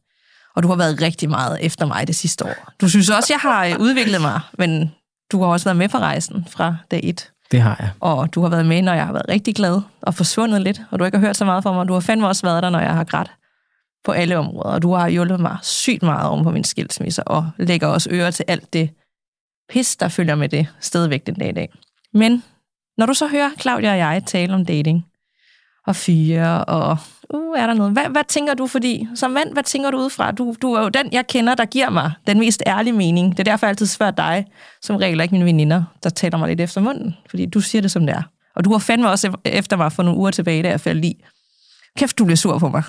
[0.56, 2.72] Og du har været rigtig meget efter mig det sidste år.
[2.82, 4.92] Du synes også, jeg har øh, udviklet mig, men
[5.32, 7.32] du har også været med på rejsen fra dag et.
[7.52, 7.90] Det har jeg.
[8.00, 11.00] Og du har været med, når jeg har været rigtig glad og forsvundet lidt, og
[11.00, 11.88] du ikke har hørt så meget fra mig.
[11.88, 13.32] Du har fandme også været der, når jeg har grædt
[14.06, 17.50] på alle områder, og du har hjulpet mig sygt meget om på min skilsmisse, og
[17.58, 18.90] lægger også øre til alt det
[19.70, 21.70] pis, der følger med det stadigvæk den dag i dag.
[22.14, 22.44] Men
[22.98, 25.06] når du så hører Claudia og jeg tale om dating,
[25.88, 26.98] og fyre, og
[27.30, 27.94] uh, er der noget?
[27.94, 30.32] Hvad, hvad tænker du, fordi som mand, hvad tænker du udefra?
[30.32, 33.32] Du, du er jo den, jeg kender, der giver mig den mest ærlige mening.
[33.32, 34.46] Det er derfor jeg altid spørger dig,
[34.82, 37.92] som regel ikke mine veninder, der taler mig lidt efter munden, fordi du siger det,
[37.92, 38.22] som det er.
[38.56, 41.26] Og du har fandme også efter mig for nogle uger tilbage, da jeg faldt i.
[41.98, 42.84] Kæft, du bliver sur på mig.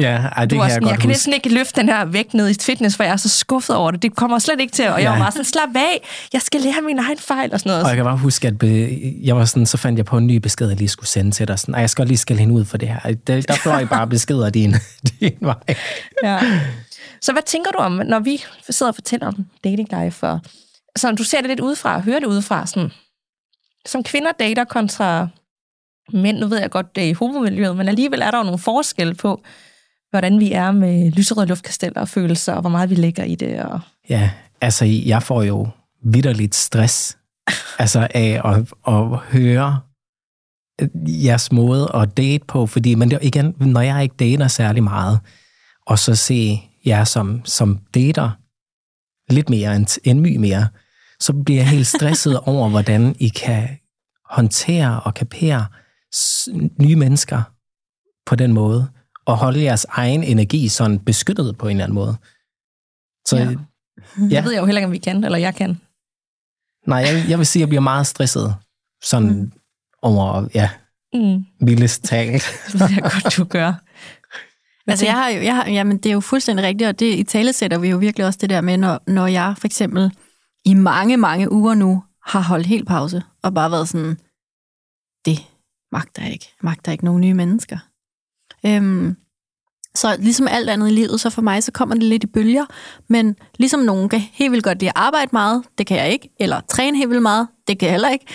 [0.00, 2.04] Ja, ej, det Du kan jeg sådan, godt jeg kan næsten ikke løfte den her
[2.04, 4.02] vægt ned i fitness, for jeg er så skuffet over det.
[4.02, 5.10] Det kommer slet ikke til, og jeg Ja.
[5.10, 7.82] var bare sådan, slap af, jeg skal lære min egen fejl og sådan noget.
[7.82, 8.88] Og jeg kan bare huske, at be,
[9.22, 11.48] jeg var sådan, så fandt jeg på en ny besked, jeg lige skulle sende til
[11.48, 11.58] dig.
[11.58, 13.14] Sådan, "Ej, jeg skal lige skælde hende ud for det her.
[13.26, 14.74] Der, der får I bare beskeder din,
[15.20, 15.54] din vej.
[16.24, 16.38] Ja.
[17.22, 20.40] Så hvad tænker du om, når vi sidder og fortæller om dating life, og
[20.96, 22.90] så du ser det lidt udefra, og hører det udefra, sådan,
[23.86, 25.28] som kvinder dater kontra
[26.12, 28.58] mænd, nu ved jeg godt, det er i homomiljøet, men alligevel er der jo nogle
[28.58, 29.42] forskelle på,
[30.10, 33.62] hvordan vi er med lyserøde luftkasteller og følelser, og hvor meget vi lægger i det.
[33.62, 33.80] Og...
[34.08, 34.30] Ja,
[34.60, 35.68] altså jeg får jo
[36.04, 37.18] vidderligt stress
[37.78, 39.80] altså af at, at høre
[41.06, 45.20] jeres måde at date på, fordi men det, igen, når jeg ikke dater særlig meget,
[45.86, 48.30] og så se jer som, som dater
[49.32, 50.68] lidt mere end, end my mere,
[51.20, 53.68] så bliver jeg helt stresset over, hvordan I kan
[54.24, 55.66] håndtere og kapere
[56.78, 57.42] nye mennesker
[58.26, 58.88] på den måde,
[59.30, 62.16] og holde jeres egen energi sådan beskyttet på en eller anden måde.
[63.26, 63.42] Så Ja.
[64.30, 64.36] ja.
[64.36, 65.80] Det ved jeg jo heller ikke, om vi kan, eller jeg kan.
[66.86, 68.54] Nej, jeg, jeg vil sige, at jeg bliver meget stresset.
[69.02, 69.52] Sådan mm.
[70.02, 70.70] over, ja,
[71.14, 71.44] Mm.
[71.60, 72.42] vildest talt.
[72.72, 73.72] Det ved jeg godt, du gør.
[74.86, 77.22] Altså, jeg har jo, jeg har, jamen, det er jo fuldstændig rigtigt, og det i
[77.22, 80.12] tale sætter vi jo virkelig også det der med, når, når jeg for eksempel
[80.64, 84.18] i mange, mange uger nu har holdt helt pause, og bare været sådan,
[85.24, 85.38] det
[85.92, 86.46] magter jeg ikke.
[86.62, 87.78] Magter ikke nogen nye mennesker.
[88.66, 89.16] Øhm,
[89.94, 92.64] så ligesom alt andet i livet, så for mig, så kommer det lidt i bølger,
[93.08, 96.30] men ligesom nogen kan helt vildt godt lide at arbejde meget, det kan jeg ikke,
[96.40, 98.26] eller træne helt vildt meget, det kan jeg heller ikke,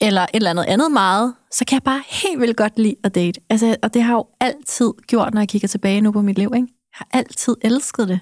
[0.00, 3.14] eller et eller andet andet meget, så kan jeg bare helt vildt godt lide at
[3.14, 3.40] date.
[3.50, 6.38] Altså, og det har jeg jo altid gjort, når jeg kigger tilbage nu på mit
[6.38, 6.52] liv.
[6.54, 6.66] Ikke?
[6.66, 8.20] Jeg har altid elsket det.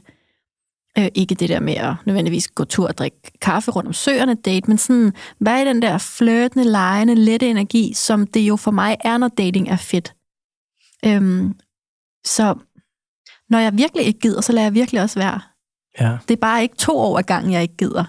[0.99, 4.35] Øh, ikke det der med at nødvendigvis gå tur og drikke kaffe rundt om søerne
[4.35, 8.71] date, men sådan, hvad er den der flirtende, lejende, lette energi, som det jo for
[8.71, 10.16] mig er, når dating er fedt.
[11.05, 11.55] Øhm,
[12.27, 12.55] så
[13.51, 15.41] når jeg virkelig ikke gider, så lader jeg virkelig også være.
[16.01, 16.19] Ja.
[16.29, 18.05] Det er bare ikke to år ad gangen, jeg ikke gider.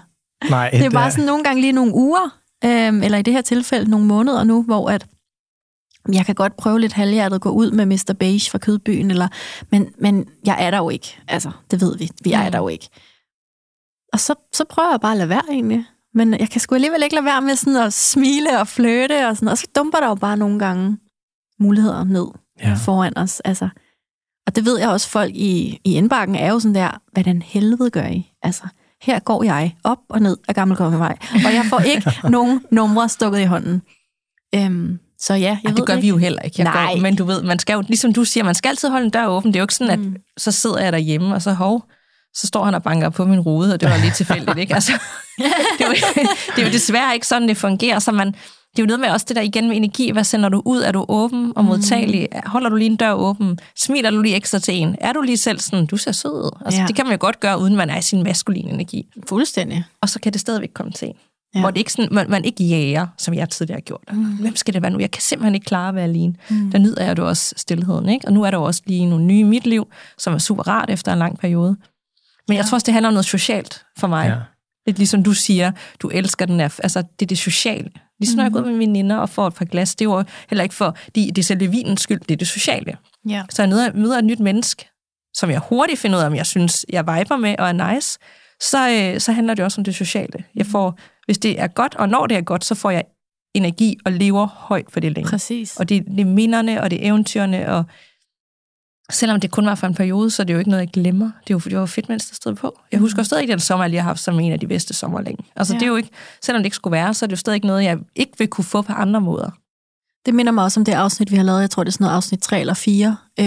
[0.50, 3.40] Nej, Det er bare sådan nogle gange lige nogle uger, øhm, eller i det her
[3.42, 5.06] tilfælde nogle måneder nu, hvor at
[6.12, 8.14] jeg kan godt prøve lidt halvhjertet at gå ud med Mr.
[8.18, 9.28] Beige fra Kødbyen, eller,
[9.70, 11.18] men, men jeg er der jo ikke.
[11.28, 12.10] Altså, det ved vi.
[12.24, 12.52] Vi er Mm.
[12.52, 12.88] der jo ikke.
[14.12, 15.84] Og så, så prøver jeg bare at lade være egentlig.
[16.14, 19.36] Men jeg kan sgu alligevel ikke lade være med sådan at smile og flirte og
[19.36, 20.98] sådan Og så dumper der jo bare nogle gange
[21.60, 22.26] muligheder ned
[22.62, 22.74] Ja.
[22.74, 23.40] foran os.
[23.40, 23.68] Altså.
[24.46, 27.42] Og det ved jeg også, folk i, i indbakken er jo sådan der, hvad den
[27.42, 28.32] helvede gør I?
[28.42, 28.62] Altså,
[29.02, 33.08] her går jeg op og ned af Gammel Kongevej, og jeg får ikke nogen numre
[33.08, 33.82] stukket i hånden.
[34.54, 36.02] Øhm, så ja, jeg Ja, ved det gør ikke.
[36.02, 36.54] vi jo heller ikke.
[36.62, 36.94] Jeg Nej.
[36.94, 39.10] Gør, men du ved, man skal jo, ligesom du siger, man skal altid holde en
[39.10, 39.52] dør åben.
[39.52, 40.14] Det er jo ikke sådan, Mm.
[40.36, 41.84] at så sidder jeg derhjemme, og så hov,
[42.34, 44.74] så står han og banker på min rude, og det var lige tilfældigt, ikke?
[44.74, 44.92] Altså,
[45.78, 45.94] det, er jo,
[46.56, 47.98] det er jo desværre ikke sådan, det fungerer.
[47.98, 48.34] Så man,
[48.70, 50.10] det er jo noget med også det der igen med energi.
[50.10, 50.78] Hvad sender du ud?
[50.82, 52.28] Er du åben og modtagelig?
[52.46, 53.58] Holder du lige en dør åben?
[53.76, 54.96] Smiler du lige ekstra til en?
[55.00, 56.50] Er du lige selv sådan, du ser sød ud?
[56.64, 56.86] Altså, Ja.
[56.86, 59.06] Det kan man jo godt gøre, uden man er i sin maskuline energi.
[59.28, 59.84] Fuldstændig.
[60.02, 61.14] Og så kan det stadigvæk komme til en.
[61.14, 61.58] Ja.
[61.58, 61.62] Ja.
[61.62, 64.00] Hvor det ikke sådan, man, man ikke jager, som jeg tidligere har gjort.
[64.12, 64.24] Mm.
[64.24, 64.98] Hvem skal det være nu?
[64.98, 66.34] Jeg kan simpelthen ikke klare at være alene.
[66.50, 66.70] Mm.
[66.70, 68.08] Der nyder jeg jo også stillheden.
[68.08, 68.26] Ikke?
[68.26, 69.88] Og nu er der jo også lige nogle nye i mit liv,
[70.18, 71.76] som er super rart efter en lang periode.
[72.48, 74.26] Men jeg tror også, det handler om noget socialt for mig.
[74.26, 74.32] Ja.
[74.32, 74.38] Ja.
[74.86, 77.90] Lidt ligesom du siger, du elsker den her, altså det er det sociale.
[78.20, 80.10] Ligesom når jeg går ud med mine veninder og får et par glas, det er
[80.10, 82.96] jo heller ikke for, de, det er selve vinens skyld, det er det sociale.
[83.28, 83.42] Ja.
[83.50, 84.88] Så jeg møder, møder et nyt menneske,
[85.34, 88.18] som jeg hurtigt finder ud af, om jeg synes, jeg viber med og er nice,
[88.60, 90.44] så, øh, så handler det også om det sociale.
[90.54, 93.04] Jeg får, hvis det er godt, og når det er godt, så får jeg
[93.54, 95.30] energi og lever højt for det længe.
[95.30, 95.76] Præcis.
[95.76, 97.84] Og det, det er minderne, og det er eventyrene, og
[99.12, 101.30] selvom det kun var for en periode, så er det jo ikke noget, jeg glemmer.
[101.48, 102.80] Det er jo, det var fedt, mens det stod på.
[102.92, 105.20] Jeg husker stadig den sommer, jeg lige har haft som en af de bedste sommer
[105.20, 105.44] længe.
[105.56, 105.78] Altså, Ja.
[105.78, 106.10] det er jo ikke,
[106.42, 108.48] selvom det ikke skulle være, så er det jo stadig ikke noget, jeg ikke vil
[108.48, 109.50] kunne få på andre måder.
[110.26, 111.60] Det minder mig også om det afsnit, vi har lavet.
[111.60, 113.16] Jeg tror, det er sådan noget afsnit 3 eller 4.
[113.40, 113.46] Øh,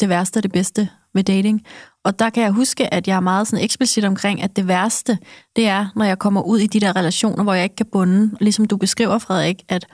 [0.00, 1.62] det værste og det bedste ved dating.
[2.04, 5.18] Og der kan jeg huske, at jeg er meget sådan eksplicit omkring, at det værste,
[5.56, 8.36] det er, når jeg kommer ud i de der relationer, hvor jeg ikke kan bunde.
[8.40, 9.86] Ligesom du beskriver, Frederik, at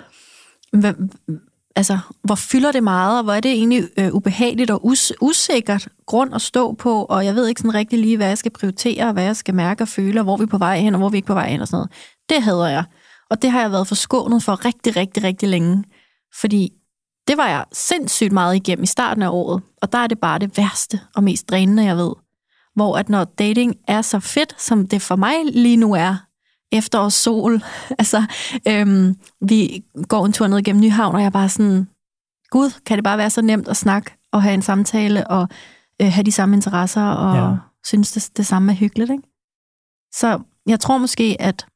[1.77, 5.89] altså, hvor fylder det meget, og hvor er det egentlig øh, ubehageligt og us- usikkert
[6.07, 9.07] grund at stå på, og jeg ved ikke sådan rigtig lige, hvad jeg skal prioritere,
[9.07, 10.99] og hvad jeg skal mærke og føle, og hvor vi er på vej hen, og
[10.99, 11.93] hvor vi ikke er på vej hen, og sådan noget.
[12.29, 12.85] Det hader jeg.
[13.31, 15.85] Og det har jeg været forskånet for rigtig, rigtig, rigtig længe.
[16.41, 16.73] Fordi
[17.29, 20.39] det var jeg sindssygt meget igennem i starten af året, og der er det bare
[20.39, 22.13] det værste og mest drænende, jeg ved.
[22.75, 26.17] Hvor at når dating er så fedt, som det for mig lige nu er,
[26.75, 27.63] efterårs sol,
[28.01, 28.25] altså
[28.69, 29.15] øhm,
[29.49, 31.89] vi går en tur ned gennem Nyhavn, og jeg er bare sådan,
[32.51, 35.49] gud, kan det bare være så nemt at snakke og have en samtale og
[36.03, 37.57] øh, have de samme interesser og Ja.
[37.87, 39.23] synes, det, det samme er hyggeligt, ikke?
[40.15, 41.67] Så jeg tror måske, at,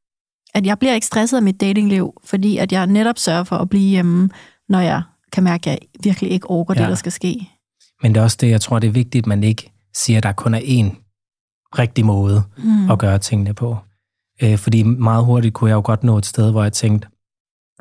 [0.54, 3.68] at jeg bliver ikke stresset af mit datingliv, fordi at jeg netop sørger for at
[3.68, 4.30] blive hjemme,
[4.68, 6.74] når jeg kan mærke, at jeg virkelig ikke overgår.
[6.74, 6.80] Ja.
[6.80, 7.48] det, der skal ske.
[8.02, 10.22] Men det er også det, jeg tror, det er vigtigt, at man ikke siger, at
[10.22, 11.04] der kun er én
[11.78, 12.90] rigtig måde mm.
[12.90, 13.76] at gøre tingene på.
[14.42, 17.08] Øh, fordi meget hurtigt kunne jeg jo godt nå et sted, hvor jeg tænkte,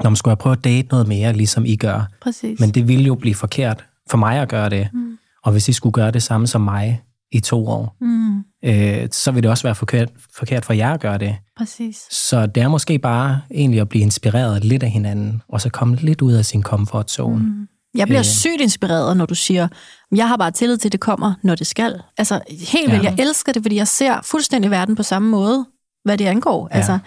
[0.03, 2.07] når man skulle jeg prøve at date noget mere, ligesom I gør.
[2.21, 2.59] Præcis.
[2.59, 4.89] Men det ville jo blive forkert for mig at gøre det.
[4.93, 5.17] Mm.
[5.43, 7.01] Og hvis I skulle gøre det samme som mig
[7.31, 8.37] i to år, mm.
[8.65, 11.35] øh, så vil det også være forkert, forkert for jer at gøre det.
[11.57, 12.07] Præcis.
[12.11, 15.95] Så det er måske bare egentlig at blive inspireret lidt af hinanden, og så komme
[15.95, 17.43] lidt ud af sin comfort zone.
[17.43, 17.67] Mm.
[17.95, 18.25] Jeg bliver øh.
[18.25, 19.67] sygt inspireret, når du siger,
[20.15, 22.01] jeg har bare tillid til, at det kommer, når det skal.
[22.17, 23.09] Altså helt vildt, ja.
[23.09, 25.65] jeg elsker det, fordi jeg ser fuldstændig verden på samme måde,
[26.07, 26.67] hvad det angår.
[26.71, 26.77] Ja.
[26.77, 26.99] Altså,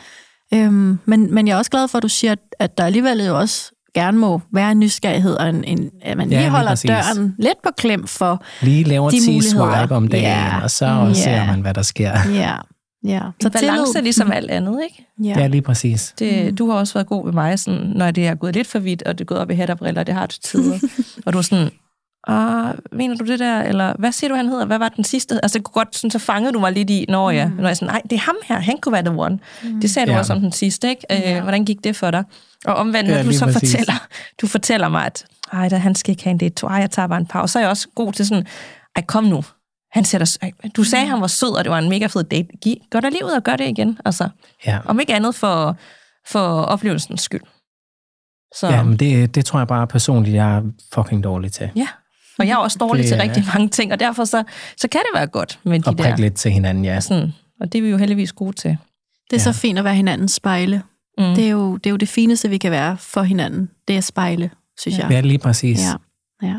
[0.55, 3.39] øhm, men, men jeg er også glad for, at du siger, at der alligevel jo
[3.39, 6.95] også gerne må være en nysgerrighed, og en, en, at man lige ja, holder lige
[6.95, 10.61] døren lidt på klem for Lige laver de 10 swipe om dagen, ja.
[10.63, 11.13] og så ja.
[11.13, 12.13] ser man, hvad der sker.
[12.35, 12.55] Ja,
[13.05, 13.21] ja.
[13.43, 15.07] Så en balance er ligesom alt andet, ikke?
[15.25, 16.15] Ja, ja lige præcis.
[16.19, 16.57] Det, mm.
[16.57, 19.03] du har også været god ved mig, sådan, når det er gået lidt for vidt,
[19.03, 20.79] og det er gået op i hat og briller, det har du tider.
[21.27, 21.71] og du er sådan,
[22.27, 23.63] ah, mener du det der?
[23.63, 24.65] Eller hvad siger du, han hedder?
[24.65, 25.41] Hvad var den sidste?
[25.43, 27.57] Altså, det kunne godt, sådan, så fangede du mig lidt i, når jeg, mm.
[27.57, 29.39] når jeg sådan, nej, det er ham her, han kunne være the one.
[29.63, 29.81] Mm.
[29.81, 30.19] Det sagde du ja.
[30.19, 31.03] også om den sidste, ikke?
[31.11, 31.37] Ja.
[31.37, 32.25] Øh, hvordan gik det for dig?
[32.65, 33.73] Og omvendt, når ja, du så præcis.
[33.73, 34.07] fortæller,
[34.41, 37.09] du fortæller mig, at ej, da, han skal ikke have en date, ej, jeg tager
[37.09, 38.47] bare en pause, så er jeg også god til sådan,
[38.97, 39.45] ej, kom nu.
[39.93, 41.11] Han sætter, ej, du sagde, mm.
[41.11, 42.49] han var sød, og det var en mega fed date.
[42.63, 43.99] Giv, gør dig lige ud og gør det igen.
[44.05, 44.29] Altså,
[44.67, 44.79] ja.
[44.85, 45.77] Om ikke andet for,
[46.27, 47.43] for oplevelsens skyld.
[48.55, 48.69] Så.
[48.69, 50.63] Ja, men det, det tror jeg bare personligt, jeg er
[50.95, 51.71] fucking dårlig til.
[51.77, 51.89] Ja,
[52.41, 54.45] og jeg er også dårlig det, til rigtig mange ting, og derfor så,
[54.77, 56.17] så kan det være godt med de og der...
[56.17, 57.01] lidt til hinanden, ja.
[57.01, 58.71] Sådan, og det er vi jo heldigvis gode til.
[59.31, 59.53] Det er ja.
[59.53, 60.83] så fint at være hinandens spejle.
[61.19, 61.25] Mm.
[61.25, 63.71] Det, er jo, det er jo det fineste, vi kan være for hinanden.
[63.89, 65.03] Det er spejle, synes ja.
[65.03, 65.13] jeg.
[65.13, 65.81] Ja, lige præcis.
[65.81, 66.49] Ja.
[66.49, 66.57] ja.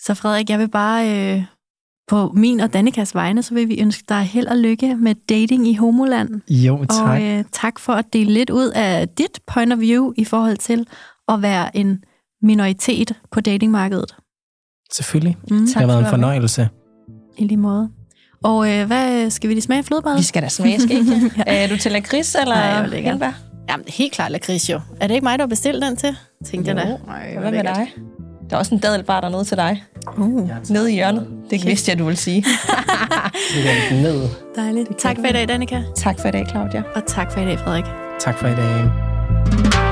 [0.00, 1.44] Så Frederik, jeg vil bare øh,
[2.08, 5.68] på min og Dannikas vegne, så vil vi ønske dig held og lykke med dating
[5.68, 6.40] i Homoland.
[6.50, 7.08] Jo, tak.
[7.08, 10.56] Og øh, tak for at dele lidt ud af dit point of view i forhold
[10.56, 10.86] til
[11.28, 12.04] at være en
[12.42, 14.16] minoritet på datingmarkedet.
[14.92, 15.36] Selvfølgelig.
[15.50, 16.68] Mm, det har været en fornøjelse.
[17.36, 17.90] I lige måde.
[18.44, 20.16] Og øh, hvad skal vi lige smage flødebad?
[20.16, 21.32] Vi skal da smage, skal ikke?
[21.46, 21.64] ja.
[21.64, 23.32] Er du til lakrids eller Nej, hindbær?
[23.70, 24.80] Jamen, helt klart lakrids jo.
[25.00, 26.16] Er det ikke mig, der har bestilt den til?
[26.44, 26.78] Tænkte jo.
[26.78, 26.96] jeg da.
[27.06, 27.92] Nej, hvad med dig?
[28.50, 29.84] Der er også en dadelbar dernede til dig.
[30.18, 30.50] Uh.
[30.70, 31.26] Nede i hjørnet.
[31.50, 31.68] Det okay.
[31.68, 32.44] vidste jeg, du ville sige.
[34.02, 34.28] ned.
[34.56, 34.98] Dejligt.
[34.98, 35.82] Tak for i dag, Danika.
[35.96, 36.82] Tak for i dag, Claudia.
[36.94, 37.84] Og tak for i dag, Frederik.
[38.20, 39.85] Tak for i dag.